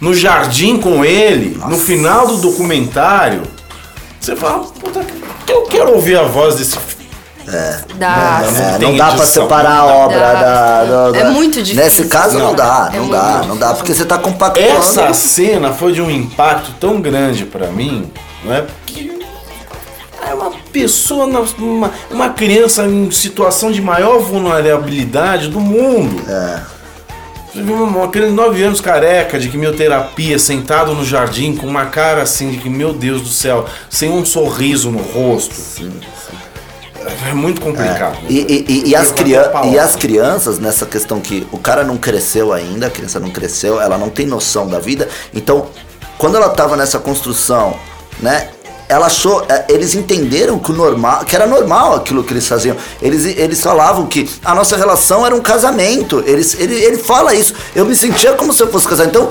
[0.00, 3.42] no jardim com ele, no final do documentário,
[4.20, 5.06] você fala, puta,
[5.48, 6.76] eu quero ouvir a voz desse.
[7.46, 8.42] Dá.
[8.42, 10.32] Não, É, não dá pra edição, separar a obra Dá.
[10.34, 11.82] da, da- É da- muito difícil.
[11.84, 12.54] Nesse caso não, Não.
[12.54, 13.48] dá, É não dá, difícil.
[13.48, 14.66] não dá, porque você tá compactando.
[14.68, 18.10] Essa cena foi de um impacto tão grande pra mim,
[18.44, 18.64] não é?
[18.86, 19.20] Que
[20.28, 21.26] é uma pessoa,
[21.58, 26.22] uma, uma criança em situação de maior vulnerabilidade do mundo.
[26.28, 26.60] É.
[27.54, 32.50] Uma criança de 9 anos careca, de quimioterapia, sentado no jardim, com uma cara assim
[32.50, 35.54] de que, meu Deus do céu, sem um sorriso no rosto.
[37.28, 38.18] É muito complicado.
[38.28, 39.10] E, e- e- e as
[39.72, 43.80] e as crianças, nessa questão que o cara não cresceu ainda, a criança não cresceu,
[43.80, 45.08] ela não tem noção da vida.
[45.34, 45.66] Então,
[46.18, 47.74] quando ela tava nessa construção,
[48.20, 48.48] né?
[48.88, 52.76] Ela achou, é, eles entenderam que o normal, que era normal aquilo que eles faziam.
[53.00, 56.22] Eles, eles falavam que a nossa relação era um casamento.
[56.26, 57.54] Eles, ele, ele fala isso.
[57.74, 59.06] Eu me sentia como se eu fosse casar.
[59.06, 59.30] Então,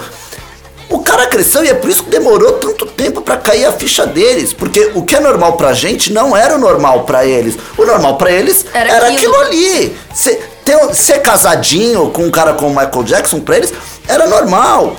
[0.92, 4.06] o cara cresceu e é por isso que demorou tanto tempo pra cair a ficha
[4.06, 4.54] deles.
[4.54, 7.56] Porque o que é normal pra gente não era o normal pra eles.
[7.78, 9.36] O normal pra eles Era era, aquilo.
[9.36, 9.48] aquilo.
[9.48, 9.98] ali.
[10.14, 13.74] Ser, ter- ser casadinho com um cara como Michael Jackson pra eles
[14.08, 14.96] era normal.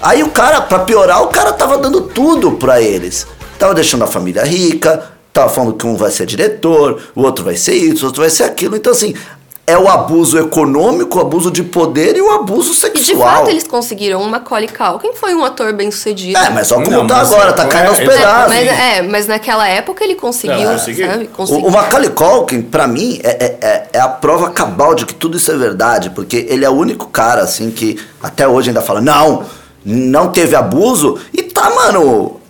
[0.00, 3.26] Aí o cara, pra piorar, o cara tava dando tudo pra eles.
[3.58, 7.56] Tava deixando a família rica, tava falando que um vai ser diretor, o outro vai
[7.56, 8.74] ser isso, o outro vai ser aquilo.
[8.76, 9.14] Então, assim,
[9.64, 13.04] é o abuso econômico, o abuso de poder e o abuso E sexual.
[13.04, 16.36] de fato eles conseguiram um Macaulay Culkin foi um ator bem sucedido.
[16.36, 18.48] É, mas olha como Não, tá agora, é- tá caindo aos é- É, pedaços.
[18.54, 21.06] mas, é, mas naquela época ele conseguiu, Não, conseguiu.
[21.06, 21.24] sabe?
[21.24, 21.66] O, Conseguiu.
[21.66, 25.36] o Macaulay Culkin, pra mim, é, é- é, é a prova cabal de que tudo
[25.36, 29.00] isso é verdade, porque ele é o único cara, assim, que até hoje ainda fala,
[29.00, 29.44] não,
[29.84, 32.40] não teve abuso, e tá, mano,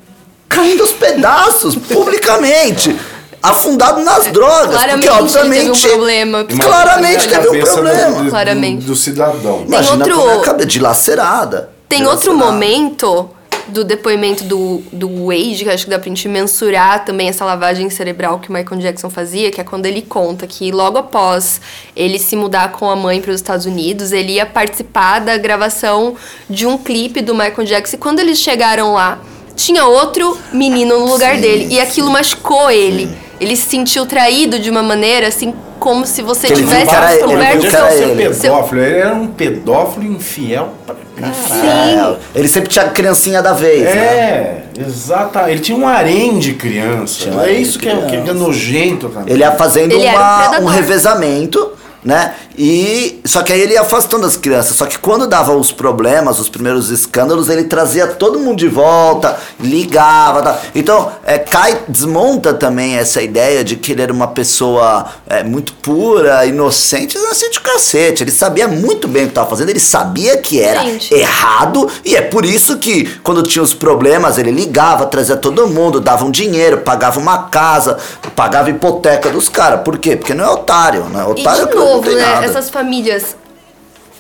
[0.49, 2.99] caindo aos pedaços, publicamente,
[3.43, 5.89] afundado nas drogas, Claramente porque ele teve um obviamente...
[5.89, 6.45] problema.
[6.45, 8.23] Claramente teve um problema.
[8.23, 8.87] Do, Claramente.
[8.87, 9.59] do, cidadão.
[9.59, 11.71] Tem Imagina outro- é a cabeça, dilacerada.
[11.89, 12.53] Tem outro dilacerada.
[12.53, 13.31] momento
[13.69, 17.89] do depoimento do, do Wade, que acho que dá pra gente mensurar também essa lavagem
[17.91, 21.61] cerebral que o Michael Jackson fazia, que é quando ele conta que logo após
[21.97, 26.15] ele se mudar com a mãe para os Estados Unidos, ele ia participar da gravação
[26.51, 27.97] de um clipe do Michael Jackson.
[27.97, 29.19] E quando eles chegaram lá,
[29.55, 31.69] tinha outro menino no lugar Sim, dele.
[31.71, 33.09] E aquilo sim, machucou ele.
[33.43, 37.33] Ele se sentiu traído de uma maneira, assim, como se você ele tivesse era ele,
[37.33, 38.35] ele era ser ele.
[38.35, 42.19] seu- pedófilo, ele era um pedófilo infiel pra caralho.
[42.35, 43.91] É, ele sempre tinha a criancinha da vez, né?
[43.91, 45.41] É, exato.
[45.41, 47.31] Ele tinha um harém de criança.
[47.31, 49.27] Tinha é isso que é, que é nojento, cara.
[49.29, 51.73] Ele ia fazendo Ele um uma- um revezamento,
[52.05, 52.35] né?
[52.59, 54.77] E só que aí ele ia afastando as crianças.
[54.77, 59.39] Só que quando dava os problemas, os primeiros escândalos, ele trazia todo mundo de volta,
[59.61, 60.59] ligava, tá?
[60.75, 65.73] Então, é, cai, desmonta também essa ideia de que ele era uma pessoa é, muito
[65.75, 68.23] pura, inocente, assim de cacete.
[68.23, 71.15] Ele sabia muito bem o que estava fazendo, ele sabia que era Gente.
[71.15, 76.01] errado, e é por isso que quando tinha os problemas, ele ligava, trazia todo mundo,
[76.01, 77.97] dava um dinheiro, pagava uma casa,
[78.35, 79.81] pagava hipoteca dos caras.
[79.83, 80.17] Por quê?
[80.17, 81.23] Porque não é otário, né?
[81.23, 82.47] E Otário de que não novo, né, nada.
[82.47, 83.37] essas famílias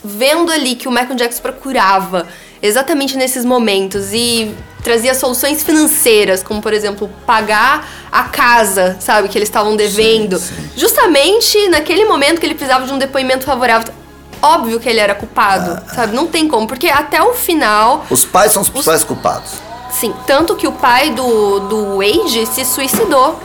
[0.04, 2.26] vendo ali que o Michael Jackson procurava
[2.60, 9.38] exatamente nesses momentos e trazia soluções financeiras, como por exemplo, pagar a casa, sabe, que
[9.38, 10.40] eles estavam devendo,
[10.76, 13.92] justamente naquele momento que ele precisava de um depoimento favorável.
[14.40, 15.94] Óbvio que ele era culpado, Ah.
[15.94, 16.16] sabe?
[16.16, 19.52] Não tem como, porque até o final Os pais são os principais culpados.
[19.92, 23.38] Sim, tanto que o pai do, do Wade se suicidou.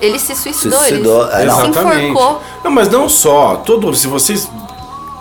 [0.00, 1.60] Ele se suicidou, Suicidou, ele é, não.
[1.60, 2.04] se Exatamente.
[2.10, 2.42] enforcou.
[2.62, 3.56] Não, mas não só.
[3.56, 4.48] Todo, se vocês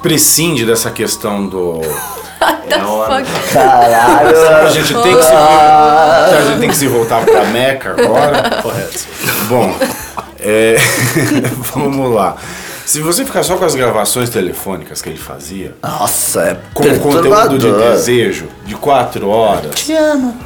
[0.01, 1.79] prescinde dessa questão do.
[1.79, 3.53] What fuck?
[3.53, 4.38] Caralho.
[4.65, 8.62] A gente tem que se, a gente tem que se voltar pra Meca agora.
[8.62, 8.99] Correto.
[9.47, 9.73] Bom,
[10.39, 10.75] é,
[11.73, 12.36] vamos lá.
[12.86, 16.99] Se você ficar só com as gravações telefônicas que ele fazia, Nossa, é com o
[16.99, 20.38] conteúdo de desejo de quatro horas, Te amo.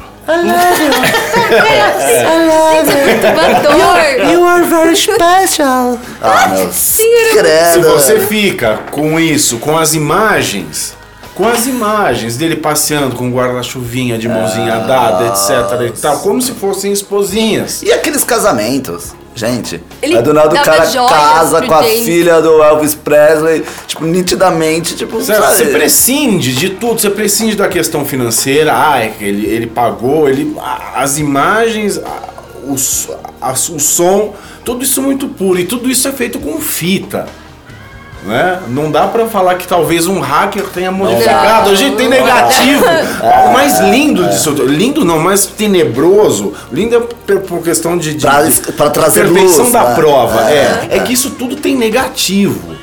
[3.02, 3.98] Perturbador.
[4.30, 5.98] You are very special.
[6.20, 6.70] Ah, meu.
[6.72, 7.82] se Credo.
[7.88, 10.94] você fica com isso, com as imagens,
[11.34, 16.52] com as imagens dele passeando com guarda-chuvinha de mãozinha dada, etc e tal, como se
[16.52, 17.82] fossem esposinhas.
[17.82, 19.14] E aqueles casamentos?
[19.38, 22.04] Gente, Ele é do nada o cara casa com a James.
[22.04, 27.68] filha do Elvis Presley, tipo, nitidamente, tipo, Você, você prescinde de tudo, você prescinde da
[27.68, 30.56] questão financeira, ah, é que ele, ele pagou, ele,
[30.94, 32.28] as imagens, a-
[32.64, 37.26] o, o som, tudo isso muito puro, e tudo isso é feito com fita.
[38.24, 38.60] Né?
[38.68, 41.70] Não dá pra falar que talvez um hacker tenha modificado.
[41.70, 42.84] A gente tem negativo.
[43.46, 46.52] O mais lindo disso, lindo não, mais tenebroso.
[46.72, 48.26] Lindo é por- por questão de, de,
[48.76, 49.94] pra trazer perfeição luz, da né?
[49.94, 50.50] prova.
[50.50, 52.76] É, É, é, que isso tudo tem negativo.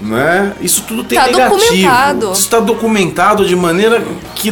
[0.00, 0.52] Né?
[0.60, 1.56] Isso tudo tem Tá negativo.
[1.60, 2.32] documentado.
[2.32, 4.02] Isso está documentado de maneira
[4.34, 4.50] que,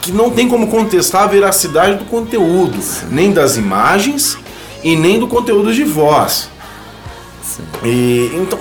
[0.00, 2.78] que não tem como contestar a veracidade do conteúdo,
[3.10, 4.38] nem das imagens
[4.82, 6.48] e nem do conteúdo de voz.
[7.84, 8.58] E, então,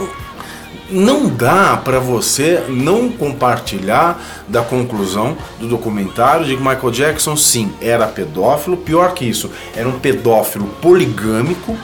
[0.94, 7.72] não dá para você não compartilhar da conclusão do documentário de que Michael Jackson, sim,
[7.82, 8.78] era pedófilo.
[8.78, 11.76] Pior que isso, era um pedófilo poligâmico.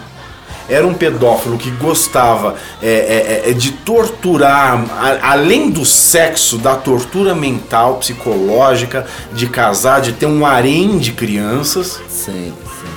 [0.72, 6.76] Era um pedófilo que gostava é, é, é, de torturar, a- além do sexo, da
[6.76, 12.88] tortura mental, psicológica, de casar, de ter um harém de crianças Sim, sim.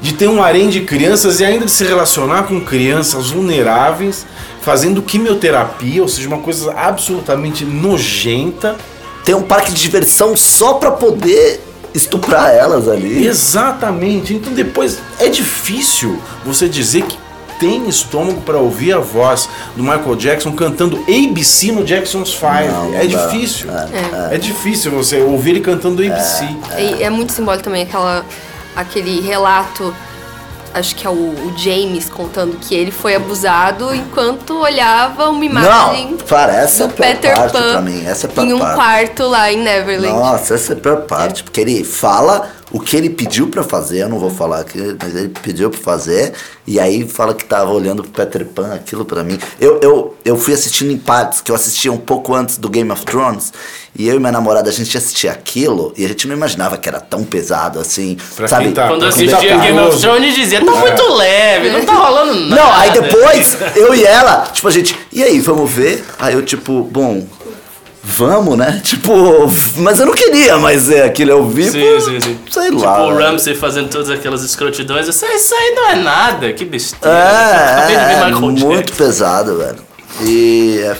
[0.00, 4.26] de ter um harém de crianças e ainda de se relacionar com crianças vulneráveis,
[4.62, 8.76] fazendo quimioterapia, ou seja, uma coisa absolutamente nojenta.
[9.24, 11.60] Tem um parque de diversão só pra poder
[11.94, 13.26] estuprar elas ali.
[13.26, 14.34] Exatamente.
[14.34, 17.18] Então depois é difícil você dizer que
[17.58, 22.68] tem estômago para ouvir a voz do Michael Jackson cantando ABC no Jackson's Five.
[22.72, 23.26] Não, não é dá.
[23.26, 23.68] difícil.
[24.32, 24.38] É.
[24.38, 26.44] difícil você ouvir ele cantando ABC.
[26.76, 28.24] E é muito simbólico também aquela,
[28.74, 29.94] aquele relato,
[30.74, 36.10] acho que é o, o James contando que ele foi abusado enquanto olhava uma imagem
[36.12, 38.04] Não, para, essa é a do pior Peter parte Pan pra mim.
[38.06, 38.74] Essa é a pior em um parte.
[38.74, 40.14] quarto lá em Neverland.
[40.18, 43.98] Nossa, essa é a pior parte, porque ele fala o que ele pediu pra fazer,
[44.00, 46.32] eu não vou falar aqui, mas ele pediu pra fazer,
[46.66, 49.38] e aí fala que tava olhando pro Peter Pan, aquilo pra mim.
[49.60, 52.90] Eu, eu, eu fui assistindo em partes, que eu assistia um pouco antes do Game
[52.90, 53.52] of Thrones,
[53.94, 56.88] e eu e minha namorada, a gente assistia aquilo, e a gente não imaginava que
[56.88, 58.72] era tão pesado assim, Pra sabe?
[58.72, 60.00] tá- Quando eu quem tá assistia Game of.
[60.00, 62.62] Thrones, dizia, tá muito leve, não tá rolando nada.
[62.62, 66.02] Não, aí depois, eu e ela, tipo, a gente, e aí, vamos ver?
[66.18, 67.22] Aí eu, tipo, bom,
[68.02, 68.80] vamos, né?
[68.84, 69.12] Tipo,
[69.78, 72.38] mas eu não queria, mas é aquilo eu vi, Sim, sim, sim.
[72.50, 73.06] sei tipo, lá.
[73.06, 73.24] o né?
[73.24, 75.12] Ramsey fazendo todas aquelas escrotidões.
[75.14, 77.16] Sei, isso aí não é nada, que besteira.
[77.16, 79.78] É, ver é, é muito pesado, velho.
[80.20, 80.96] E é,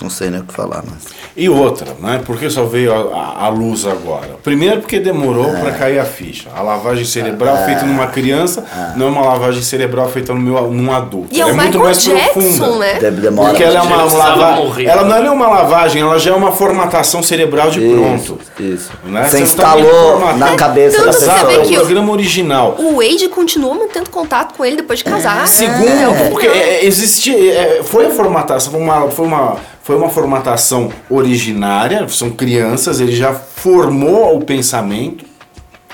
[0.00, 1.17] não sei nem o que falar, mas.
[1.40, 2.20] E outra, né?
[2.26, 4.30] Por que só veio a, a- a luz agora?
[4.42, 5.60] Primeiro porque demorou É.
[5.60, 6.48] pra cair a ficha.
[6.52, 8.64] A lavagem cerebral feita numa criança
[8.96, 11.28] não é uma lavagem cerebral feita no meu, num adulto.
[11.30, 12.76] E é o é muito Michael mais Jackson, profunda.
[12.78, 12.94] né?
[13.00, 13.50] Deve demorar.
[13.50, 14.86] Porque ela é uma lavagem.
[14.86, 18.38] Ela não é uma lavagem, ela já é uma formatação cerebral de pronto.
[18.58, 18.90] Isso.
[19.04, 19.22] Né?
[19.28, 21.64] Você Você instalou na cabeça Tanto da Exato, vê é pessoa.
[21.64, 22.74] o que o- programa original.
[22.78, 25.46] O Wade continuou mantendo contato com ele depois de casar.
[25.46, 29.56] Segundo, É, porque é, existe, é, foi a formatação, foi uma, foi, uma,
[29.88, 35.24] foi uma formatação originária, são crianças, ele já formou o pensamento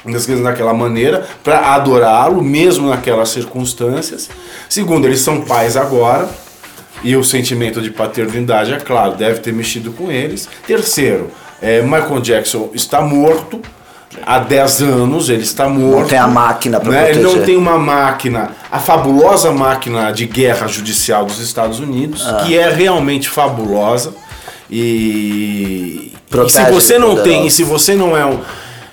[0.05, 4.29] das coisas daquela maneira para adorá-lo, mesmo naquelas circunstâncias.
[4.69, 6.29] Segundo, eles são pais agora.
[7.05, 10.49] E o sentimento de paternidade, é claro, deve ter mexido com eles.
[10.67, 11.31] Terceiro,
[11.63, 13.63] é, Michael Jackson está morto
[14.25, 16.09] há 10 anos, ele está morto.
[16.09, 17.11] tem a máquina pra né?
[17.11, 17.47] Ele não proteger.
[17.47, 22.43] tem uma máquina, a fabulosa máquina de guerra judicial dos Estados Unidos, Ah.
[22.45, 24.15] que é realmente fabulosa.
[24.71, 26.13] E,
[26.47, 28.41] e se você não tem, e se você não é um.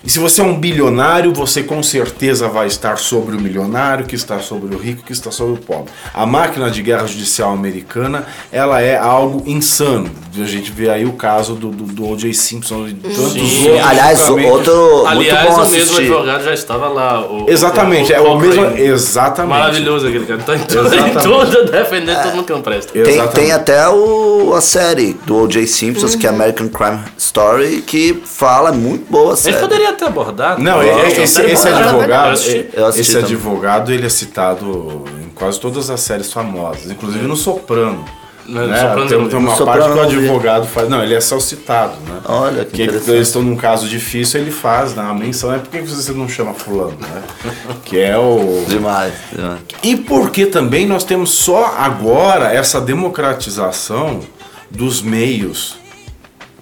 [0.04, 4.16] E se você é um bilionário, você com certeza vai estar sobre o milionário, que
[4.16, 5.92] está sobre o rico, que está sobre o pobre.
[6.12, 11.14] A máquina de guerra judicial americana, ela é algo insano, A gente vê aí o
[11.14, 12.34] caso do, do, do O.J.
[12.34, 13.68] Simpson e tantos Sim.
[13.70, 13.86] outros.
[13.88, 16.02] Aliás, outro Aliás, muito bom o mesmo assistir.
[16.04, 17.22] advogado já estava lá.
[17.22, 18.66] O, Exatamente, o, é o mesmo.
[18.78, 19.60] Exatamente.
[19.60, 20.42] Maravilhoso aquele cara.
[20.42, 22.94] Tá em tudo, em tudo defendendo todo mundo que não presta.
[22.94, 25.68] Tem, tem até o, a série do O.J.
[25.68, 29.58] Simpsons, que é American Crime Story, que fala muito boa série.
[29.58, 30.62] poderia ter abordado.
[30.62, 32.58] Não, Nossa, é- é- esse, esse advogado, assisti.
[32.58, 33.36] é- Eu assisti esse também.
[33.36, 38.06] advogado, ele é citado em quase todas as séries famosas, inclusive no Soprano.
[38.46, 38.78] Né?
[38.78, 40.90] Soprano tem, tem uma Soprano parte que o advogado faz.
[40.90, 42.20] Não, ele é só citado, né?
[42.26, 45.04] Olha, que eles estão num caso difícil, ele faz né?
[45.04, 45.54] a menção.
[45.54, 47.24] É por que você não chama fulano, né?
[47.86, 48.66] Que é o.
[48.68, 49.60] Demais, demais.
[49.84, 54.22] E porque também nós temos só agora essa democratização
[54.70, 55.81] dos meios.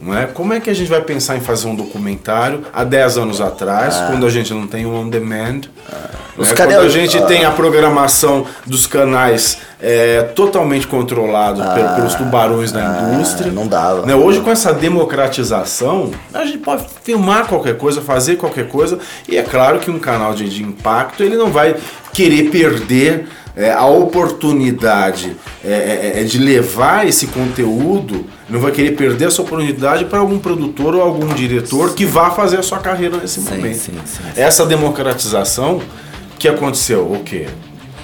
[0.02, 0.26] Não é?
[0.28, 3.96] Como é que a gente vai pensar em fazer um documentário há 10 anos atrás,
[4.08, 5.62] quando a gente não tem um on demand?
[6.38, 6.56] Os né?
[6.56, 7.22] cadê Quando a os- gente ah.
[7.26, 13.52] tem a programação dos canais é, totalmente controlados pe- pelos tubarões da indústria.
[13.52, 14.06] não dava.
[14.06, 14.16] Né?
[14.16, 19.44] Hoje, com essa democratização, a gente pode filmar qualquer coisa, fazer qualquer coisa, e é
[19.44, 21.76] claro que um canal de, de impacto ele não vai
[22.14, 28.92] querer perder é, a oportunidade é, é, é, de levar esse conteúdo, não vai querer
[28.96, 33.18] perder essa oportunidade para algum produtor ou algum diretor que vá fazer a sua carreira
[33.18, 33.76] nesse momento.
[33.78, 35.82] sim, sim, Essa democratização
[36.38, 37.48] que aconteceu, o quê?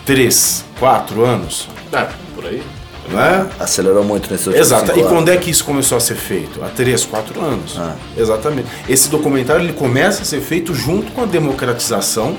[0.05, 2.61] Três, quatro anos, Ah, por aí.
[3.09, 3.47] né?
[3.59, 4.99] Acelerou muito nesse último Exato.
[4.99, 6.63] E quando é que isso começou a ser feito?
[6.63, 7.75] Há três, quatro anos.
[7.77, 7.95] Ah.
[8.15, 8.67] Exatamente.
[8.87, 12.37] Esse documentário ele começa a ser feito junto com a democratização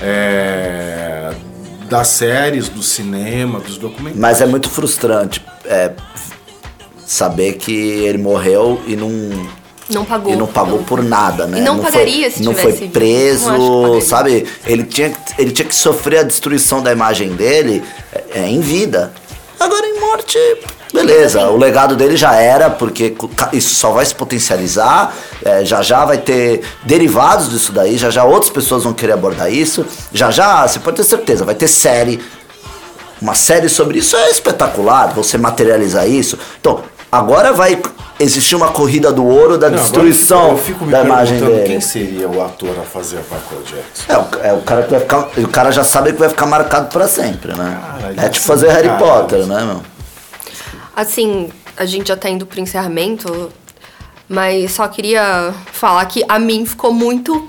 [0.00, 1.32] é,
[1.88, 4.20] das séries, do cinema, dos documentários.
[4.20, 5.92] Mas é muito frustrante é,
[7.08, 9.10] saber que ele morreu e não,
[9.88, 10.32] Não pagou.
[10.32, 11.58] e não pagou por nada, né?
[11.58, 14.46] E não foi, pagaria se Não tivesse foi preso, Não sabe?
[14.66, 17.82] Ele tinha, ele tinha que sofrer a destruição da imagem dele
[18.34, 19.10] é, em vida.
[19.58, 20.38] Agora em morte,
[20.92, 21.48] beleza.
[21.48, 23.14] O legado dele já era, porque
[23.54, 25.16] isso só vai se potencializar.
[25.42, 27.96] é, já já vai ter derivados disso daí.
[27.96, 29.84] Já já outras pessoas vão querer abordar isso.
[30.12, 32.20] Já já, você pode ter certeza, vai ter série.
[33.20, 36.38] Uma série sobre isso é espetacular, você materializar isso.
[36.60, 37.80] Então, agora vai
[38.20, 41.38] existir uma corrida do ouro da Não, destruição eu fico, eu fico me da imagem
[41.38, 41.66] dele.
[41.66, 44.12] quem seria o ator a fazer a Michael Jackson.
[44.12, 45.28] É o, é o cara que vai ficar.
[45.36, 47.80] O cara já sabe que vai ficar marcado pra sempre, né?
[47.80, 48.98] Caralho, é tipo fazer Harry cara.
[48.98, 49.82] Potter, né, meu?
[50.96, 53.50] Assim, a gente já tá indo pro encerramento,
[54.28, 57.48] mas só queria falar que a mim ficou muito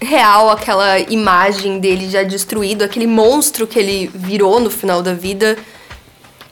[0.00, 5.56] real aquela imagem dele já destruído, aquele monstro que ele virou no final da vida.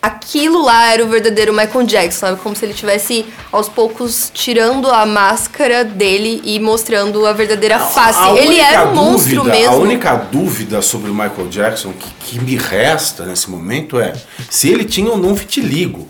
[0.06, 2.40] Aquilo lá era o verdadeiro Michael Jackson, sabe?
[2.40, 8.18] Como se ele tivesse aos poucos tirando a máscara dele e mostrando a verdadeira face.
[8.18, 9.74] A ele única era um monstro dúvida- mesmo.
[9.74, 14.12] A única dúvida sobre o Michael Jackson que, que me resta nesse momento é
[14.48, 16.06] se ele tinha ou não vitiligo.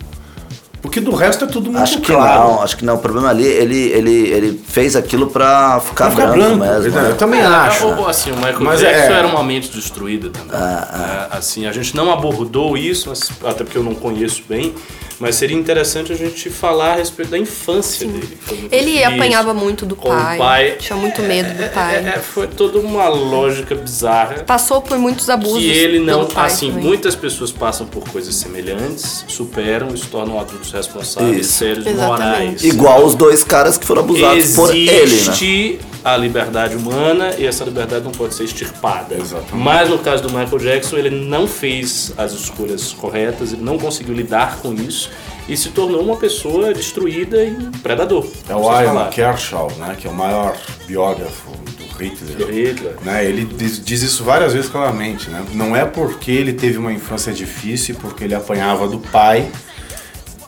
[0.87, 2.41] Porque do resto é tudo muito Acho que claro.
[2.53, 2.95] não, acho que não.
[2.95, 6.99] O problema ali, ele, ele, ele fez aquilo pra ficar, Pra ficar branco, branco, mesmo.
[6.99, 7.14] eu né?
[7.18, 7.87] também É, acho.
[7.87, 10.57] o- Assim, o Michael Mas Jackson é- era uma mente destruída também.
[10.57, 14.72] É, assim, a gente não abordou isso, mas- até porque eu não conheço bem,
[15.18, 18.39] mas seria interessante a gente falar a respeito da infância dele.
[18.41, 20.76] foi muito Ele difícil, apanhava muito do pai, pai.
[20.78, 21.97] tinha muito medo do pai.
[21.97, 24.45] É, é, foi toda uma lógica bizarra.
[24.47, 25.59] Passou por muitos abusos.
[25.59, 26.84] Que ele não, pelo pai assim, também.
[26.84, 31.64] muitas pessoas passam por coisas semelhantes, superam e se tornam adultos responsáveis, Isso.
[31.64, 31.97] Exatamente.
[31.97, 32.64] morais.
[32.64, 35.03] Igual os dois caras que foram abusados por ele, né?
[35.03, 39.16] Existe a liberdade humana e essa liberdade não pode ser extirpada.
[39.16, 39.57] Exatamente.
[39.57, 44.14] Mas no caso do Michael Jackson, ele não fez as escolhas corretas, ele não conseguiu
[44.14, 45.11] lidar com isso
[45.49, 48.27] e se tornou uma pessoa destruída e um predador.
[48.49, 49.11] É o Ivan falaram.
[49.11, 50.57] Kershaw, né, que é o maior
[50.87, 52.51] biógrafo do Hitler.
[52.51, 52.95] Hitler.
[53.03, 55.29] Né, ele diz, diz isso várias vezes claramente.
[55.31, 55.45] Né?
[55.55, 59.51] Não é porque ele teve uma infância difícil, porque ele apanhava do pai,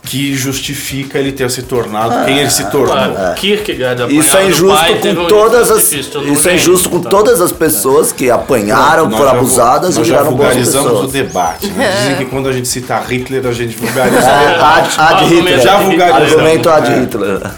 [0.09, 2.95] que justifica ele ter se tornado quem ele se tornou.
[3.15, 6.27] Claro, Kierkegaard Isso é do injusto pai, com todas infância as.
[6.27, 7.11] Isso é injusto com tá?
[7.11, 10.91] todas as pessoas que apanharam, Nós foram já abusadas e nós já viraram boas vulgarizamos
[10.93, 11.09] pessoas.
[11.11, 11.67] o debate.
[11.67, 11.95] Né?
[12.01, 14.99] Dizem que quando a gente cita Hitler, a gente vulgariza o É, debate.
[14.99, 15.61] ad, ad Hitler.
[15.61, 16.33] Já vulgarizamos.
[16.33, 17.01] Argumento ad É.
[17.01, 17.51] Hitler.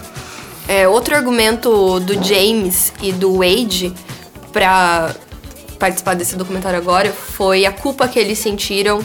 [0.67, 3.93] É, outro argumento do James e do Wade
[4.53, 5.11] pra
[5.79, 9.01] participar desse documentário agora foi a culpa que eles sentiram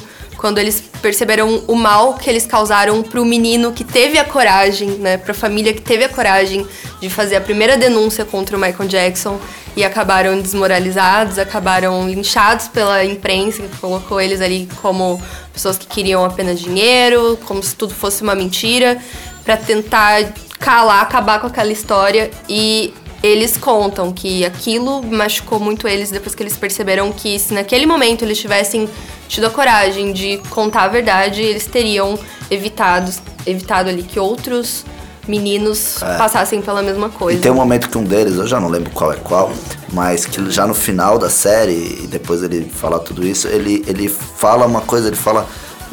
[0.45, 5.17] quando eles perceberam o mal que eles causaram pro menino que teve a coragem, né,
[5.17, 6.67] pra família que teve a coragem
[7.01, 9.39] de fazer a primeira denúncia contra o Michael Jackson
[9.75, 15.19] e acabaram desmoralizados, acabaram linchados pela imprensa que colocou eles ali como
[15.51, 18.99] pessoas que queriam apenas dinheiro, como se tudo fosse uma mentira,
[19.43, 22.93] pra tentar calar, acabar com aquela história e
[23.25, 28.23] eles contam que aquilo machucou muito eles depois que eles perceberam que se naquele momento
[28.23, 28.87] eles tivessem
[29.27, 32.19] tido a coragem de contar a verdade, eles teriam
[32.51, 33.11] evitado,
[33.45, 34.85] evitado ali que outros
[35.27, 37.39] meninos passassem pela mesma coisa.
[37.39, 39.51] E tem um momento que um deles, eu já não lembro qual é qual,
[39.91, 44.07] mas que já no final da série, e depois ele fala tudo isso, ele, ele
[44.07, 45.47] fala uma coisa, ele fala.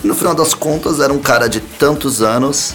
[0.05, 2.75] No final das contas era um cara de tantos anos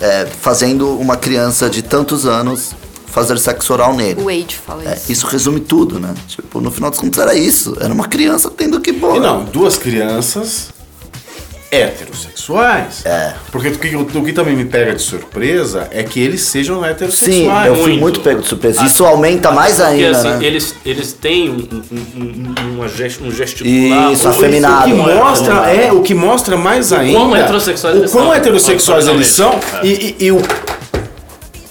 [0.00, 2.74] é, fazendo uma criança de tantos anos
[3.10, 4.20] fazer sexo oral nele.
[4.20, 5.12] O Wade fala É, isso.
[5.12, 6.14] isso resume tudo, né?
[6.28, 7.76] Tipo, no final das contas era isso.
[7.80, 10.68] Era uma criança tendo que pô, E não, duas crianças
[11.72, 13.04] heterossexuais.
[13.06, 13.32] É.
[13.52, 16.86] Porque o que, o que também me pega de surpresa é que eles sejam Sim,
[16.88, 17.66] heterossexuais.
[17.68, 18.00] eu fui muito.
[18.00, 18.82] muito pego de surpresa.
[18.82, 20.38] Ah, Isso aumenta mais Porque ainda, assim, né?
[20.44, 24.12] eles, eles têm um, um, um, gest, um gesticular.
[24.12, 24.90] Isso, afeminado.
[24.92, 25.80] O que é mostra, afeminado.
[25.88, 27.18] é, o que mostra mais ainda.
[27.18, 28.34] quão heterossexuais o eles quão são.
[28.34, 29.86] heterossexuais eles são Totalmente.
[30.18, 30.42] e, e- e o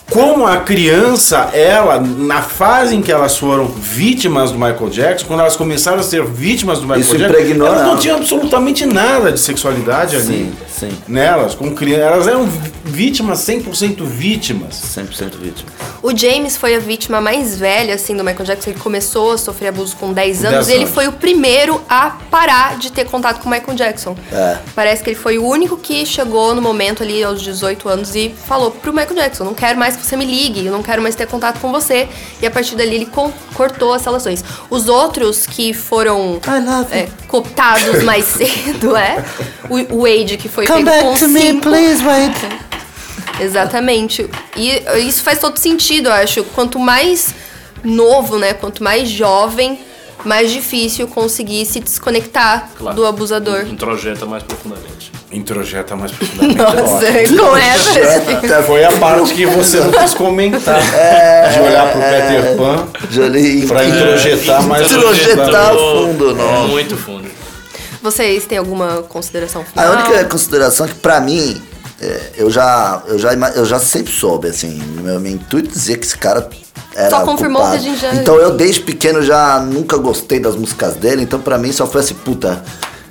[0.09, 5.41] como a criança, ela, na fase em que elas foram vítimas do Michael Jackson, quando
[5.41, 7.97] elas começaram a ser vítimas do Michael Isso Jackson, elas não nela.
[7.97, 10.51] tinham absolutamente nada de sexualidade ali.
[10.79, 10.97] Sim.
[11.07, 12.47] Nelas, como crianças, elas eram
[12.85, 14.75] vítimas, 100% vítimas.
[14.95, 15.69] 100% vítima.
[16.01, 18.69] O James foi a vítima mais velha, assim, do Michael Jackson.
[18.69, 20.95] Ele começou a sofrer abuso com 10 anos 10 e ele anos.
[20.95, 24.15] foi o primeiro a parar de ter contato com o Michael Jackson.
[24.31, 24.57] É.
[24.73, 28.33] Parece que ele foi o único que chegou no momento ali, aos 18 anos, e
[28.45, 31.13] falou pro Michael Jackson, não quero mais que você me ligue, eu não quero mais
[31.13, 32.07] ter contato com você.
[32.41, 33.09] E a partir dali ele
[33.53, 34.43] cortou as relações.
[34.69, 36.39] Os outros que foram
[36.91, 39.23] é, cooptados mais cedo, é.
[39.69, 42.35] O, o Wade, que foi Come back to me, please, Wade.
[43.41, 44.29] Exatamente.
[44.55, 46.43] E isso faz todo sentido, eu acho.
[46.43, 47.33] Quanto mais
[47.83, 48.53] novo, né?
[48.53, 49.79] Quanto mais jovem,
[50.23, 52.95] mais difícil conseguir se desconectar Claro.
[52.95, 53.65] do abusador.
[53.67, 55.11] Introjeta mais profundamente.
[55.31, 56.57] Introjeta mais profundamente.
[56.57, 57.37] Nossa, Ótimo.
[57.39, 58.63] com essa.
[58.63, 60.79] Foi a parte que você não quis comentar.
[61.53, 62.87] de olhar pro Peter Pan
[63.67, 66.67] pra introjetar mais Introjetar fundo, não.
[66.67, 67.29] Muito fundo.
[68.01, 69.93] Vocês têm alguma consideração A final?
[69.93, 71.61] única consideração é que pra mim,
[72.01, 76.05] é, eu já, eu já, eu já sempre soube, assim, meu, meu intuito dizia que
[76.05, 76.49] esse cara
[76.95, 77.81] era Só confirmou culpado.
[77.83, 81.39] que a gente já- Então eu desde pequeno já nunca gostei das músicas dele, então
[81.41, 82.63] pra mim só foi assim, puta,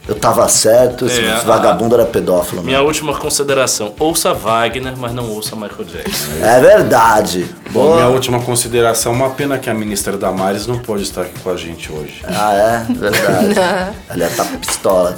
[0.09, 2.63] eu tava certo, esse É, vagabundo era pedófilo.
[2.63, 2.85] Minha Né?
[2.85, 3.93] última consideração.
[4.01, 6.31] Ouça Wagner, mas não ouça Michael Jackson.
[6.43, 7.47] É verdade.
[7.71, 7.97] Bom, Boa.
[7.97, 11.57] minha última consideração, uma pena que a ministra Damares não pode estar aqui com a
[11.57, 12.23] gente hoje.
[12.27, 12.87] Ah, é?
[12.93, 13.55] Verdade.
[14.09, 15.17] Aliás, tá pistola.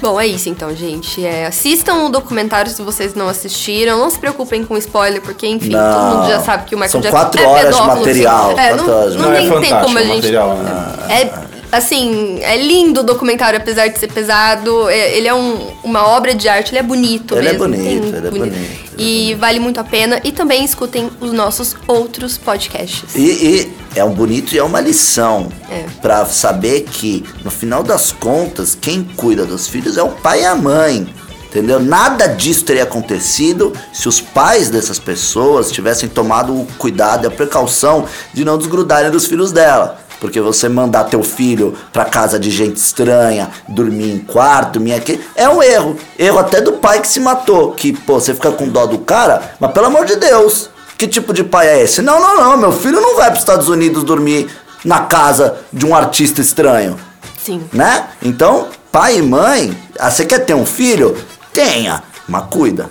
[0.00, 1.24] Bom, é isso então, gente.
[1.24, 3.98] É, assistam o documentário se vocês não assistiram.
[3.98, 5.92] Não se preocupem com spoiler, porque, enfim, Não.
[5.92, 8.50] todo mundo já sabe que o Michael São Jackson quatro é horas de pedófilo, material,
[8.50, 8.60] assim.
[8.60, 10.14] É, quatro não, horas de não Não, é tem fantástico como a o gente.
[10.16, 10.94] material, né?
[11.08, 14.88] É, assim, é lindo o documentário, apesar de ser pesado.
[14.88, 17.66] É, ele é um- uma obra de arte, ele é bonito Ele é mesmo.
[17.68, 20.20] bonito, tem ele é bonito, E vale muito a pena.
[20.24, 23.14] E também escutem os nossos outros podcasts.
[23.14, 23.20] E,
[23.94, 25.84] e é um bonito e é uma lição É.
[26.00, 30.44] Pra saber que no final das contas quem cuida dos filhos é o pai e
[30.44, 31.06] a mãe.
[31.46, 31.78] Entendeu?
[31.78, 37.30] Nada disso teria acontecido se os pais dessas pessoas tivessem tomado o cuidado e a
[37.30, 40.03] precaução de não desgrudarem dos filhos dela.
[40.24, 45.20] Porque você mandar teu filho pra casa de gente estranha, dormir em quarto, dormir aqui,
[45.36, 45.98] é um erro.
[46.18, 47.72] Erro até do pai que se matou.
[47.72, 51.30] Que, pô, você fica com dó do cara, mas pelo amor de Deus, que tipo
[51.34, 52.00] de pai é esse?
[52.00, 54.48] Não, não, não, meu filho não vai pros Estados Unidos dormir
[54.82, 56.98] na casa de um artista estranho,
[57.38, 57.62] Sim.
[57.70, 58.06] né?
[58.22, 61.14] Então, pai e mãe, ah, você quer ter um filho?
[61.52, 62.88] Tenha, mas cuida.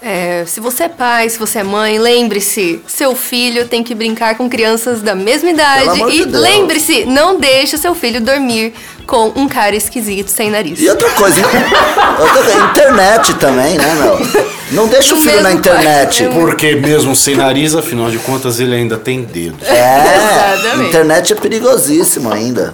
[0.00, 4.36] É, se você é pai, se você é mãe, lembre-se, seu filho tem que brincar
[4.36, 5.80] com crianças da mesma idade.
[5.80, 8.72] Pelo amor E de lembre-se, não deixe seu filho dormir
[9.06, 10.80] com um cara esquisito sem nariz.
[10.80, 11.40] E outra coisa,
[12.20, 14.44] outra coisa, internet também, né, meu?
[14.70, 16.24] Não deixa o filho na internet.
[16.24, 16.40] quarto.
[16.40, 19.66] Porque mesmo sem nariz, afinal de contas, ele ainda tem dedos.
[19.66, 20.88] É, Exatamente.
[20.90, 22.72] internet é perigosíssimo ainda.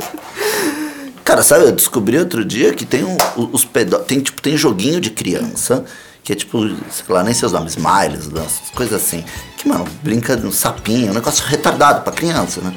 [1.24, 3.16] Cara, sabe, eu descobri outro dia que tem um,
[3.50, 5.84] os pedó tem tipo tem joguinho de criança
[6.24, 6.58] que é tipo,
[6.90, 8.28] sei lá, nem seus nomes, Smiles,
[8.74, 9.22] coisas assim.
[9.58, 12.74] Que, mano, brinca no sapinho, um negócio retardado pra criança, né?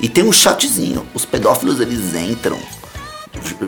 [0.00, 1.06] E tem um chatzinho.
[1.14, 2.58] Os pedófilos, eles entram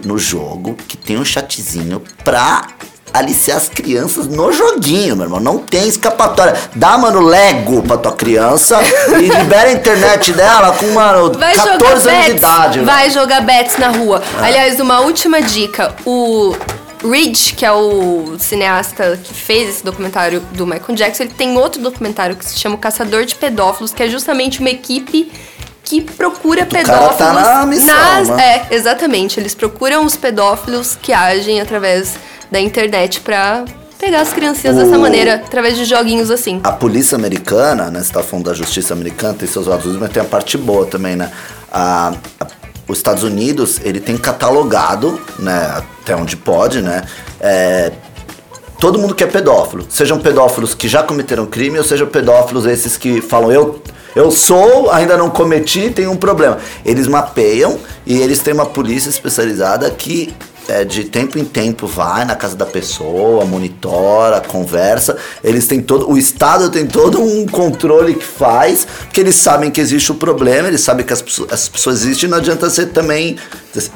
[0.04, 2.66] no jogo que tem um chatzinho pra
[3.12, 5.40] aliciar as crianças no joguinho, meu irmão.
[5.40, 6.56] Não tem escapatória.
[6.74, 8.78] Dá, mano, Lego pra tua criança
[9.20, 12.74] e libera a internet dela com, mano, Vai 14 jogar anos de bets, idade.
[12.78, 12.86] velho.
[12.86, 14.22] vai jogar bets na rua.
[14.40, 15.94] Aliás, uma última dica.
[16.06, 16.56] O
[17.04, 21.80] Reed, que é o cineasta que fez esse documentário do Michael Jackson, ele tem outro
[21.82, 25.30] documentário que se chama O Caçador de Pedófilos, que é justamente uma equipe
[25.84, 27.16] que procura cara pedófilos.
[27.16, 28.42] tá na missão, nas- né?
[28.70, 29.38] É, exatamente.
[29.40, 32.14] Eles procuram os pedófilos que agem através
[32.50, 33.64] da internet pra
[33.98, 36.60] pegar as criancinhas dessa O- maneira, através de joguinhos assim.
[36.64, 38.00] A polícia americana, né?
[38.02, 41.16] Você tá falando da justiça americana, tem seus lados, mas tem a parte boa também,
[41.16, 41.30] né?
[41.70, 42.46] A, a-
[42.92, 45.82] os Estados Unidos, ele tem catalogado, né?
[46.02, 47.02] Até onde pode, né?
[47.42, 47.92] é,
[48.78, 49.84] todo mundo que é pedófilo.
[49.88, 53.82] Sejam pedófilos que já cometeram crime ou sejam pedófilos esses que falam eu
[54.14, 56.58] eu sou, ainda não cometi, tem um problema.
[56.84, 60.34] Eles mapeiam e eles têm uma polícia especializada que
[60.68, 65.16] é, de tempo em tempo vai na casa da pessoa, monitora, conversa.
[65.42, 69.80] Eles têm todo, o Estado tem todo um controle que faz, porque eles sabem que
[69.80, 73.36] existe o problema, eles sabem que as, pessoas- as pessoas existem, não adianta você também,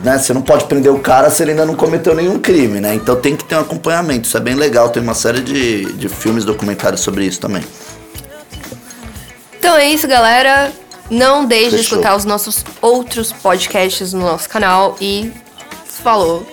[0.02, 0.18] né?
[0.18, 2.94] Você não pode prender o cara se ele ainda não cometeu nenhum crime, né?
[2.94, 6.08] Então tem que ter um acompanhamento, isso é bem legal, tem uma série de, de
[6.08, 7.62] filmes, documentários sobre isso também.
[9.58, 10.72] Então é isso, galera.
[11.08, 11.98] Não deixe de Fechou.
[11.98, 15.30] escutar os nossos outros podcasts no nosso canal e
[15.86, 16.44] falou.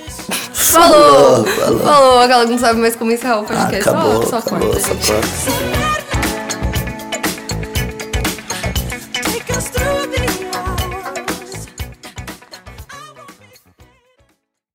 [0.53, 1.45] Falou!
[1.45, 2.19] Falou, falou.
[2.19, 3.89] Aquela que não sabe mais como encerrar o Ah, podcast.
[3.89, 5.92] acabou, Só- só acabou, corta, só corta.